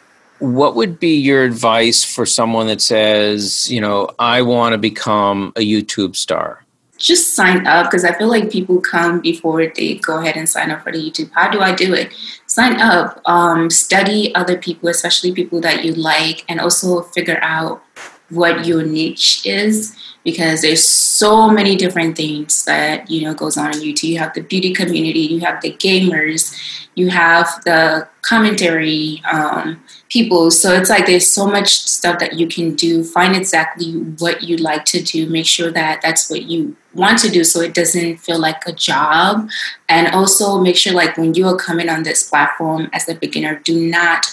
What 0.53 0.75
would 0.77 1.01
be 1.01 1.17
your 1.17 1.45
advice 1.45 2.05
for 2.05 2.27
someone 2.27 2.67
that 2.67 2.83
says, 2.83 3.71
you 3.71 3.81
know, 3.81 4.11
I 4.19 4.43
want 4.43 4.73
to 4.73 4.79
become 4.79 5.53
a 5.57 5.61
YouTube 5.61 6.17
star? 6.17 6.65
just 7.05 7.35
sign 7.35 7.67
up 7.67 7.87
because 7.87 8.05
I 8.05 8.17
feel 8.17 8.29
like 8.29 8.51
people 8.51 8.81
come 8.81 9.21
before 9.21 9.67
they 9.67 9.97
go 9.97 10.19
ahead 10.19 10.37
and 10.37 10.49
sign 10.49 10.71
up 10.71 10.83
for 10.83 10.93
the 10.93 10.99
YouTube. 10.99 11.31
How 11.33 11.51
do 11.51 11.61
I 11.61 11.75
do 11.75 11.93
it? 11.93 12.15
Sign 12.47 12.81
up, 12.81 13.21
um, 13.27 13.69
study 13.69 14.35
other 14.35 14.57
people, 14.57 14.89
especially 14.89 15.33
people 15.33 15.61
that 15.61 15.85
you 15.85 15.93
like, 15.95 16.45
and 16.49 16.61
also 16.61 17.03
figure 17.03 17.39
out 17.43 17.83
what 18.31 18.65
your 18.65 18.85
niche 18.85 19.45
is 19.45 19.97
because 20.25 20.63
there's 20.63 20.89
so 20.89 21.51
many 21.51 21.77
different 21.77 22.17
things 22.17 22.65
that 22.65 23.11
you 23.11 23.23
know 23.23 23.35
goes 23.35 23.57
on 23.57 23.73
in 23.73 23.81
YouTube. 23.81 24.09
You 24.09 24.19
have 24.19 24.35
the 24.35 24.41
beauty 24.41 24.73
community, 24.73 25.21
you 25.21 25.41
have 25.41 25.61
the 25.61 25.73
gamers, 25.73 26.57
you 26.95 27.11
have 27.11 27.49
the 27.65 28.09
commentary 28.23 29.21
um, 29.31 29.83
people. 30.14 30.49
So 30.52 30.73
it's 30.73 30.88
like 30.88 31.06
there's 31.06 31.28
so 31.28 31.44
much 31.44 31.71
stuff 31.80 32.21
that 32.21 32.35
you 32.35 32.47
can 32.47 32.76
do. 32.76 33.02
Find 33.02 33.35
exactly 33.35 33.92
what 34.21 34.44
you 34.44 34.56
like 34.56 34.85
to 34.87 35.02
do. 35.02 35.28
Make 35.28 35.44
sure 35.44 35.73
that 35.73 36.02
that's 36.02 36.30
what 36.30 36.42
you 36.44 36.76
want 36.94 37.18
to 37.18 37.28
do, 37.28 37.42
so 37.42 37.61
it 37.61 37.75
doesn't 37.75 38.18
feel 38.18 38.38
like 38.38 38.62
a 38.66 38.73
job. 38.73 39.50
And 39.88 40.14
also 40.14 40.61
make 40.61 40.76
sure 40.76 40.94
like 40.94 41.18
when 41.18 41.35
you 41.35 41.49
are 41.49 41.56
coming 41.56 41.88
on 41.88 42.04
this 42.04 42.30
platform 42.30 42.88
as 42.92 43.09
a 43.09 43.16
beginner, 43.16 43.59
do 43.64 43.90
not 43.90 44.26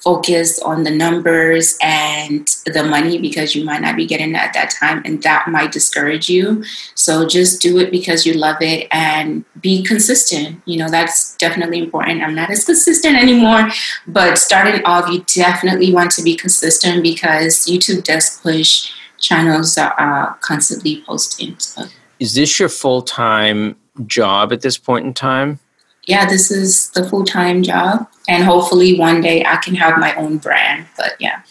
focus 0.00 0.60
on 0.60 0.84
the 0.84 0.90
numbers 0.90 1.76
and 1.82 2.48
the 2.66 2.84
money 2.84 3.18
because 3.18 3.54
you 3.54 3.64
might 3.64 3.80
not 3.80 3.96
be 3.96 4.06
getting 4.06 4.32
that 4.32 4.48
at 4.48 4.54
that 4.54 4.70
time 4.70 5.02
and 5.04 5.22
that 5.22 5.48
might 5.48 5.72
discourage 5.72 6.28
you. 6.28 6.64
So 6.94 7.26
just 7.26 7.60
do 7.60 7.78
it 7.78 7.90
because 7.90 8.24
you 8.24 8.34
love 8.34 8.56
it 8.60 8.86
and 8.90 9.44
be 9.60 9.82
consistent. 9.82 10.62
You 10.64 10.78
know 10.78 10.88
that's 10.88 11.36
definitely 11.36 11.78
important. 11.78 12.22
I'm 12.22 12.34
not 12.34 12.50
as 12.50 12.64
consistent 12.64 13.16
anymore 13.16 13.70
but 14.06 14.38
starting 14.38 14.82
off 14.84 15.08
you 15.10 15.24
definitely 15.34 15.92
want 15.92 16.10
to 16.12 16.22
be 16.22 16.34
consistent 16.34 17.02
because 17.02 17.66
youtube 17.66 18.04
does 18.04 18.40
push 18.40 18.92
channels 19.18 19.74
that 19.74 19.94
are 19.98 20.36
constantly 20.40 21.02
posting 21.06 21.58
so. 21.58 21.84
is 22.18 22.34
this 22.34 22.58
your 22.58 22.68
full-time 22.68 23.76
job 24.06 24.52
at 24.52 24.60
this 24.60 24.78
point 24.78 25.06
in 25.06 25.14
time 25.14 25.58
yeah, 26.08 26.24
this 26.26 26.50
is 26.50 26.90
the 26.90 27.08
full 27.08 27.24
time 27.24 27.62
job. 27.62 28.08
And 28.28 28.42
hopefully 28.42 28.98
one 28.98 29.20
day 29.20 29.44
I 29.44 29.56
can 29.56 29.74
have 29.74 29.98
my 29.98 30.14
own 30.16 30.38
brand. 30.38 30.86
But 30.96 31.14
yeah. 31.20 31.42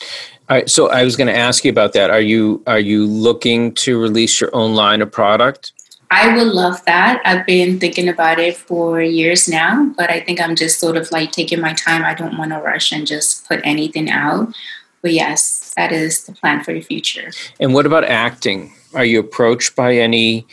All 0.49 0.57
right. 0.57 0.69
So 0.69 0.89
I 0.89 1.03
was 1.03 1.15
going 1.15 1.27
to 1.27 1.37
ask 1.37 1.63
you 1.63 1.71
about 1.71 1.93
that. 1.93 2.09
Are 2.09 2.21
you 2.21 2.63
are 2.67 2.79
you 2.79 3.05
looking 3.05 3.73
to 3.75 4.01
release 4.01 4.41
your 4.41 4.53
own 4.55 4.73
line 4.73 5.01
of 5.01 5.11
product? 5.11 5.73
I 6.09 6.35
would 6.35 6.47
love 6.47 6.83
that. 6.85 7.21
I've 7.25 7.45
been 7.45 7.79
thinking 7.79 8.07
about 8.07 8.39
it 8.39 8.55
for 8.55 9.01
years 9.01 9.47
now, 9.47 9.91
but 9.97 10.09
I 10.09 10.21
think 10.21 10.39
I'm 10.39 10.55
just 10.55 10.79
sort 10.79 10.95
of 10.95 11.11
like 11.11 11.31
taking 11.31 11.59
my 11.59 11.73
time. 11.73 12.03
I 12.03 12.13
don't 12.13 12.37
want 12.37 12.51
to 12.51 12.59
rush 12.59 12.91
and 12.91 13.05
just 13.05 13.47
put 13.47 13.59
anything 13.63 14.09
out. 14.09 14.55
But 15.01 15.11
yes, 15.11 15.73
that 15.75 15.91
is 15.91 16.23
the 16.23 16.31
plan 16.31 16.63
for 16.63 16.73
the 16.73 16.81
future. 16.81 17.31
And 17.59 17.73
what 17.73 17.85
about 17.85 18.05
acting? 18.05 18.73
Are 18.95 19.05
you 19.05 19.19
approached 19.19 19.75
by 19.75 19.97
any 19.97 20.47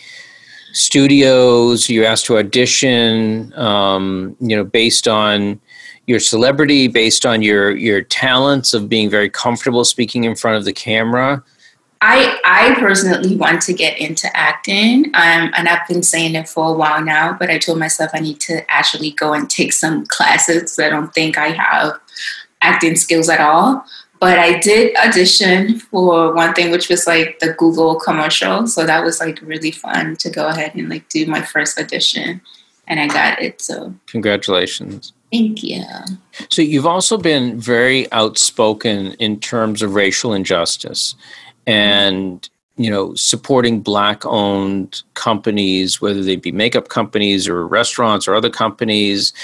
studios 0.74 1.88
you 1.88 2.04
asked 2.04 2.26
to 2.26 2.36
audition 2.36 3.52
um, 3.54 4.36
you 4.40 4.56
know 4.56 4.64
based 4.64 5.08
on 5.08 5.60
your 6.06 6.20
celebrity 6.20 6.88
based 6.88 7.24
on 7.24 7.42
your 7.42 7.74
your 7.74 8.02
talents 8.02 8.74
of 8.74 8.88
being 8.88 9.08
very 9.08 9.30
comfortable 9.30 9.84
speaking 9.84 10.24
in 10.24 10.34
front 10.34 10.56
of 10.56 10.64
the 10.64 10.72
camera 10.72 11.42
I, 12.06 12.38
I 12.44 12.78
personally 12.78 13.34
want 13.34 13.62
to 13.62 13.72
get 13.72 13.98
into 13.98 14.28
acting, 14.36 15.06
um, 15.14 15.50
and 15.56 15.66
I've 15.66 15.88
been 15.88 16.02
saying 16.02 16.34
it 16.34 16.46
for 16.46 16.68
a 16.68 16.72
while 16.74 17.02
now. 17.02 17.32
But 17.32 17.48
I 17.48 17.56
told 17.56 17.78
myself 17.78 18.10
I 18.12 18.20
need 18.20 18.40
to 18.40 18.70
actually 18.70 19.12
go 19.12 19.32
and 19.32 19.48
take 19.48 19.72
some 19.72 20.04
classes. 20.04 20.78
I 20.78 20.90
don't 20.90 21.14
think 21.14 21.38
I 21.38 21.52
have 21.52 21.98
acting 22.60 22.96
skills 22.96 23.30
at 23.30 23.40
all. 23.40 23.86
But 24.24 24.38
I 24.38 24.58
did 24.58 24.96
audition 24.96 25.80
for 25.80 26.32
one 26.32 26.54
thing, 26.54 26.70
which 26.70 26.88
was 26.88 27.06
like 27.06 27.40
the 27.40 27.52
Google 27.52 27.96
commercial. 28.00 28.66
So 28.66 28.86
that 28.86 29.04
was 29.04 29.20
like 29.20 29.38
really 29.42 29.70
fun 29.70 30.16
to 30.16 30.30
go 30.30 30.46
ahead 30.46 30.74
and 30.74 30.88
like 30.88 31.06
do 31.10 31.26
my 31.26 31.42
first 31.42 31.78
audition. 31.78 32.40
And 32.88 33.00
I 33.00 33.08
got 33.08 33.42
it. 33.42 33.60
So 33.60 33.94
congratulations. 34.06 35.12
Thank 35.30 35.62
you. 35.62 35.84
So 36.48 36.62
you've 36.62 36.86
also 36.86 37.18
been 37.18 37.60
very 37.60 38.10
outspoken 38.12 39.12
in 39.18 39.40
terms 39.40 39.82
of 39.82 39.94
racial 39.94 40.32
injustice 40.32 41.16
and 41.66 42.48
you 42.78 42.88
know 42.90 43.14
supporting 43.16 43.80
black 43.80 44.24
owned 44.24 45.02
companies 45.12 46.00
whether 46.00 46.22
they 46.22 46.36
be 46.36 46.50
makeup 46.50 46.88
companies 46.88 47.46
or 47.46 47.66
restaurants 47.66 48.26
or 48.26 48.34
other 48.34 48.50
companies 48.50 49.34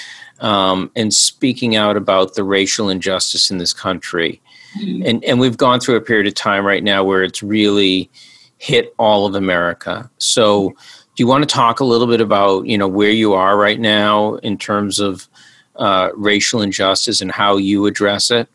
um, 0.40 0.90
and 0.96 1.12
speaking 1.12 1.76
out 1.76 1.98
about 1.98 2.34
the 2.34 2.42
racial 2.42 2.88
injustice 2.88 3.50
in 3.50 3.58
this 3.58 3.74
country 3.74 4.40
And 4.76 5.24
and 5.24 5.40
we've 5.40 5.56
gone 5.56 5.80
through 5.80 5.96
a 5.96 6.00
period 6.00 6.26
of 6.26 6.34
time 6.34 6.64
right 6.64 6.82
now 6.82 7.04
where 7.04 7.22
it's 7.22 7.42
really 7.42 8.10
hit 8.58 8.94
all 8.98 9.26
of 9.26 9.34
America. 9.34 10.10
So 10.18 10.70
do 10.70 11.22
you 11.22 11.26
want 11.26 11.42
to 11.42 11.52
talk 11.52 11.80
a 11.80 11.84
little 11.84 12.06
bit 12.06 12.20
about 12.20 12.66
you 12.66 12.78
know 12.78 12.88
where 12.88 13.10
you 13.10 13.32
are 13.32 13.56
right 13.56 13.80
now 13.80 14.36
in 14.36 14.58
terms 14.58 15.00
of 15.00 15.28
uh, 15.76 16.10
racial 16.14 16.62
injustice 16.62 17.20
and 17.20 17.32
how 17.32 17.56
you 17.56 17.86
address 17.86 18.30
it? 18.30 18.48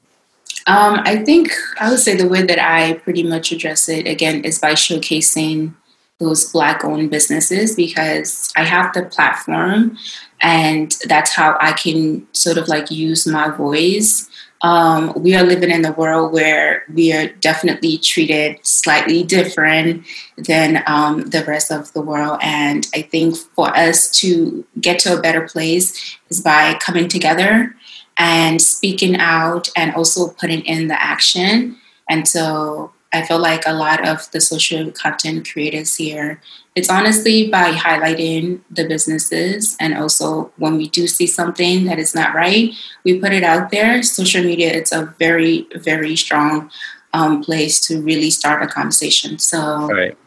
Um, 0.67 1.01
I 1.04 1.17
think 1.17 1.51
I 1.80 1.89
would 1.89 1.99
say 1.99 2.15
the 2.15 2.28
way 2.28 2.43
that 2.43 2.60
I 2.60 2.93
pretty 2.93 3.23
much 3.23 3.51
address 3.51 3.89
it 3.89 4.08
again 4.08 4.43
is 4.43 4.60
by 4.60 4.73
showcasing 4.73 5.73
those 6.19 6.51
black 6.51 6.84
owned 6.86 7.12
businesses 7.12 7.75
because 7.75 8.51
I 8.56 8.63
have 8.63 8.93
the 8.93 9.04
platform 9.04 9.97
and 10.39 10.95
that's 11.08 11.34
how 11.34 11.58
I 11.60 11.73
can 11.73 12.25
sort 12.34 12.58
of 12.58 12.67
like 12.67 12.89
use 12.89 13.28
my 13.28 13.49
voice 13.49 14.30
um, 14.61 15.13
we 15.15 15.35
are 15.35 15.43
living 15.43 15.69
in 15.69 15.85
a 15.85 15.91
world 15.91 16.33
where 16.33 16.85
we 16.93 17.13
are 17.13 17.27
definitely 17.27 17.97
treated 17.97 18.57
slightly 18.63 19.23
different 19.23 20.05
than 20.37 20.83
um, 20.87 21.21
the 21.21 21.43
rest 21.43 21.71
of 21.71 21.91
the 21.93 22.01
world. 22.01 22.39
And 22.41 22.87
I 22.95 23.01
think 23.03 23.35
for 23.35 23.67
us 23.75 24.09
to 24.21 24.65
get 24.79 24.99
to 24.99 25.17
a 25.17 25.21
better 25.21 25.47
place 25.47 26.17
is 26.29 26.41
by 26.41 26.75
coming 26.75 27.07
together 27.07 27.75
and 28.17 28.61
speaking 28.61 29.17
out 29.17 29.69
and 29.75 29.93
also 29.93 30.29
putting 30.29 30.61
in 30.65 30.87
the 30.87 31.01
action. 31.01 31.77
And 32.09 32.27
so 32.27 32.91
I 33.15 33.25
feel 33.25 33.39
like 33.39 33.63
a 33.65 33.73
lot 33.73 34.08
of 34.08 34.30
the 34.32 34.41
social 34.41 34.91
content 34.91 35.49
creators 35.49 35.95
here, 35.95 36.41
it's 36.75 36.89
honestly 36.89 37.49
by 37.49 37.71
highlighting 37.71 38.60
the 38.69 38.88
businesses 38.88 39.78
and 39.80 39.97
also 39.97 40.51
when 40.58 40.75
we 40.78 40.89
do 40.89 41.08
see 41.08 41.25
something 41.25 41.86
that 41.86 41.99
is 41.99 42.13
not 42.13 42.36
right, 42.36 42.73
we 43.04 43.19
put 43.19 43.32
it 43.32 43.43
out 43.43 43.71
there. 43.71 44.04
Social 44.04 44.43
media, 44.43 44.73
it's 44.73 44.91
a 44.91 45.13
very, 45.17 45.67
very 45.75 46.15
strong 46.15 46.69
um, 47.13 47.41
place 47.41 47.80
to 47.88 48.01
really 48.01 48.30
start 48.30 48.62
a 48.62 48.67
conversation. 48.67 49.39
So, 49.39 49.88
right. 49.88 50.17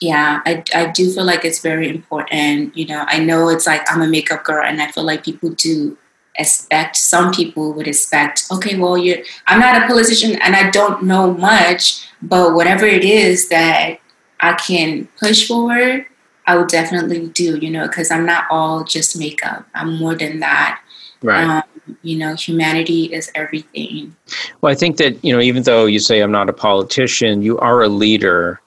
yeah, 0.00 0.42
I, 0.44 0.62
I 0.74 0.90
do 0.90 1.10
feel 1.10 1.24
like 1.24 1.44
it's 1.44 1.60
very 1.60 1.88
important. 1.88 2.76
You 2.76 2.86
know, 2.86 3.04
I 3.08 3.18
know 3.18 3.48
it's 3.48 3.66
like 3.66 3.82
I'm 3.90 4.02
a 4.02 4.06
makeup 4.06 4.44
girl 4.44 4.62
and 4.62 4.82
I 4.82 4.90
feel 4.90 5.04
like 5.04 5.24
people 5.24 5.50
do 5.50 5.96
expect 6.36 6.96
some 6.96 7.32
people 7.32 7.72
would 7.72 7.86
expect 7.86 8.44
okay 8.50 8.76
well 8.76 8.98
you're 8.98 9.18
i'm 9.46 9.60
not 9.60 9.80
a 9.80 9.86
politician 9.86 10.40
and 10.42 10.56
i 10.56 10.68
don't 10.70 11.02
know 11.02 11.32
much 11.34 12.06
but 12.22 12.54
whatever 12.54 12.84
it 12.84 13.04
is 13.04 13.48
that 13.48 13.98
i 14.40 14.52
can 14.54 15.06
push 15.18 15.46
forward 15.46 16.04
i 16.46 16.56
would 16.56 16.68
definitely 16.68 17.28
do 17.28 17.56
you 17.58 17.70
know 17.70 17.86
because 17.86 18.10
i'm 18.10 18.26
not 18.26 18.44
all 18.50 18.84
just 18.84 19.18
makeup. 19.18 19.66
I'm 19.74 19.96
more 19.96 20.14
than 20.14 20.40
that. 20.40 20.80
Right. 21.22 21.44
Um, 21.44 21.62
you 22.02 22.18
know 22.18 22.34
humanity 22.34 23.12
is 23.12 23.30
everything. 23.34 24.16
Well 24.60 24.72
i 24.72 24.74
think 24.74 24.96
that 24.96 25.22
you 25.24 25.34
know 25.34 25.40
even 25.40 25.62
though 25.62 25.86
you 25.86 25.98
say 25.98 26.20
i'm 26.20 26.32
not 26.32 26.48
a 26.48 26.52
politician 26.52 27.42
you 27.42 27.58
are 27.58 27.82
a 27.82 27.88
leader 27.88 28.60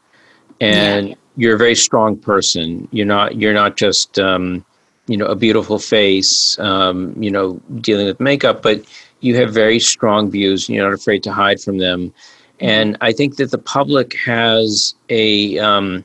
and 0.61 1.09
yeah. 1.09 1.15
you're 1.35 1.55
a 1.55 1.57
very 1.57 1.75
strong 1.75 2.17
person. 2.17 2.87
You're 2.91 3.05
not 3.05 3.35
you're 3.35 3.53
not 3.53 3.77
just 3.77 4.19
um, 4.19 4.65
you 5.07 5.17
know 5.17 5.25
a 5.25 5.35
beautiful 5.35 5.79
face 5.79 6.57
um, 6.59 7.15
you 7.21 7.31
know 7.31 7.53
dealing 7.81 8.05
with 8.05 8.19
makeup 8.19 8.61
but 8.61 8.83
you 9.21 9.35
have 9.35 9.53
very 9.53 9.79
strong 9.79 10.29
views 10.29 10.67
and 10.67 10.75
you're 10.75 10.85
not 10.85 10.93
afraid 10.93 11.23
to 11.23 11.31
hide 11.31 11.59
from 11.59 11.77
them 11.77 12.13
and 12.59 12.97
i 13.01 13.11
think 13.11 13.37
that 13.37 13.51
the 13.51 13.57
public 13.57 14.15
has 14.15 14.93
a 15.09 15.57
um, 15.59 16.03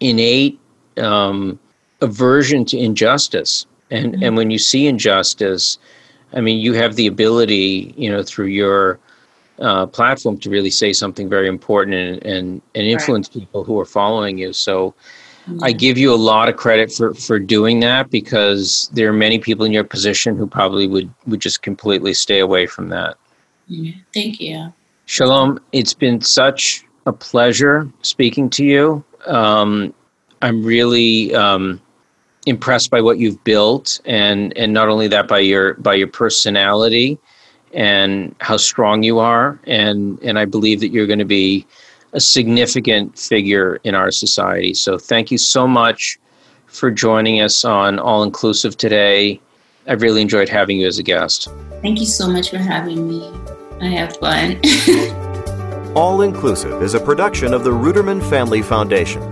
innate 0.00 0.58
um, 0.98 1.58
aversion 2.00 2.64
to 2.64 2.78
injustice 2.78 3.66
and 3.90 4.14
mm-hmm. 4.14 4.22
and 4.22 4.36
when 4.36 4.50
you 4.50 4.58
see 4.58 4.86
injustice 4.86 5.78
i 6.34 6.40
mean 6.40 6.60
you 6.60 6.72
have 6.72 6.96
the 6.96 7.06
ability 7.06 7.94
you 7.96 8.10
know 8.10 8.22
through 8.22 8.46
your 8.46 8.98
uh, 9.60 9.86
platform 9.86 10.36
to 10.38 10.50
really 10.50 10.70
say 10.70 10.92
something 10.92 11.28
very 11.28 11.48
important 11.48 11.94
and 11.94 12.26
and, 12.26 12.62
and 12.74 12.86
influence 12.86 13.28
right. 13.28 13.40
people 13.40 13.64
who 13.64 13.78
are 13.78 13.84
following 13.84 14.38
you. 14.38 14.52
So. 14.52 14.94
I 15.62 15.72
give 15.72 15.98
you 15.98 16.12
a 16.12 16.16
lot 16.16 16.48
of 16.48 16.56
credit 16.56 16.92
for, 16.92 17.14
for 17.14 17.38
doing 17.38 17.80
that 17.80 18.10
because 18.10 18.88
there 18.92 19.08
are 19.08 19.12
many 19.12 19.38
people 19.38 19.66
in 19.66 19.72
your 19.72 19.84
position 19.84 20.36
who 20.36 20.46
probably 20.46 20.86
would, 20.86 21.12
would 21.26 21.40
just 21.40 21.62
completely 21.62 22.14
stay 22.14 22.38
away 22.38 22.66
from 22.66 22.88
that. 22.88 23.16
Thank 24.12 24.40
you. 24.40 24.72
Shalom, 25.06 25.60
it's 25.72 25.94
been 25.94 26.20
such 26.20 26.84
a 27.06 27.12
pleasure 27.12 27.90
speaking 28.02 28.48
to 28.50 28.64
you. 28.64 29.04
Um, 29.26 29.92
I'm 30.40 30.64
really 30.64 31.34
um, 31.34 31.80
impressed 32.46 32.90
by 32.90 33.00
what 33.00 33.18
you've 33.18 33.42
built, 33.44 34.00
and 34.04 34.56
and 34.56 34.72
not 34.72 34.88
only 34.88 35.08
that, 35.08 35.28
by 35.28 35.38
your 35.40 35.74
by 35.74 35.94
your 35.94 36.08
personality 36.08 37.18
and 37.72 38.34
how 38.40 38.56
strong 38.56 39.02
you 39.02 39.18
are, 39.18 39.58
and 39.66 40.18
and 40.22 40.38
I 40.38 40.44
believe 40.44 40.80
that 40.80 40.88
you're 40.88 41.06
going 41.06 41.18
to 41.18 41.24
be 41.24 41.66
a 42.14 42.20
significant 42.20 43.18
figure 43.18 43.80
in 43.84 43.94
our 43.94 44.10
society. 44.10 44.72
So 44.72 44.98
thank 44.98 45.30
you 45.30 45.38
so 45.38 45.66
much 45.66 46.18
for 46.66 46.90
joining 46.90 47.40
us 47.40 47.64
on 47.64 47.98
All 47.98 48.22
Inclusive 48.22 48.76
today. 48.76 49.40
I've 49.86 50.00
really 50.00 50.22
enjoyed 50.22 50.48
having 50.48 50.80
you 50.80 50.86
as 50.86 50.98
a 50.98 51.02
guest. 51.02 51.48
Thank 51.82 52.00
you 52.00 52.06
so 52.06 52.28
much 52.28 52.50
for 52.50 52.58
having 52.58 53.08
me. 53.08 53.30
I 53.80 53.88
have 53.88 54.16
fun. 54.16 54.60
All 55.96 56.22
Inclusive 56.22 56.82
is 56.82 56.94
a 56.94 57.00
production 57.00 57.52
of 57.52 57.64
the 57.64 57.70
Ruderman 57.70 58.22
Family 58.30 58.62
Foundation. 58.62 59.22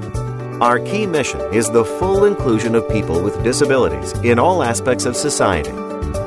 Our 0.62 0.78
key 0.78 1.06
mission 1.06 1.40
is 1.52 1.70
the 1.70 1.84
full 1.84 2.24
inclusion 2.24 2.74
of 2.74 2.88
people 2.88 3.20
with 3.20 3.42
disabilities 3.42 4.12
in 4.18 4.38
all 4.38 4.62
aspects 4.62 5.06
of 5.06 5.16
society. 5.16 5.72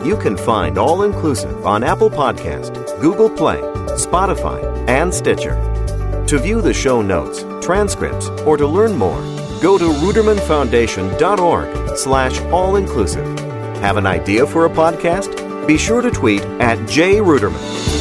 You 0.05 0.17
can 0.17 0.35
find 0.35 0.77
All 0.77 1.03
Inclusive 1.03 1.65
on 1.65 1.83
Apple 1.83 2.09
Podcast, 2.09 2.99
Google 2.99 3.29
Play, 3.29 3.61
Spotify, 3.95 4.89
and 4.89 5.13
Stitcher. 5.13 5.74
To 6.27 6.39
view 6.39 6.59
the 6.59 6.73
show 6.73 7.03
notes, 7.03 7.43
transcripts, 7.63 8.29
or 8.47 8.57
to 8.57 8.65
learn 8.65 8.97
more, 8.97 9.21
go 9.61 9.77
to 9.77 9.85
rudermanfoundation.org 9.85 11.97
slash 11.97 12.41
all-inclusive. 12.41 13.39
Have 13.79 13.97
an 13.97 14.07
idea 14.07 14.47
for 14.47 14.65
a 14.65 14.69
podcast? 14.69 15.67
Be 15.67 15.77
sure 15.77 16.01
to 16.01 16.09
tweet 16.09 16.41
at 16.59 16.79
jruderman. 16.79 17.94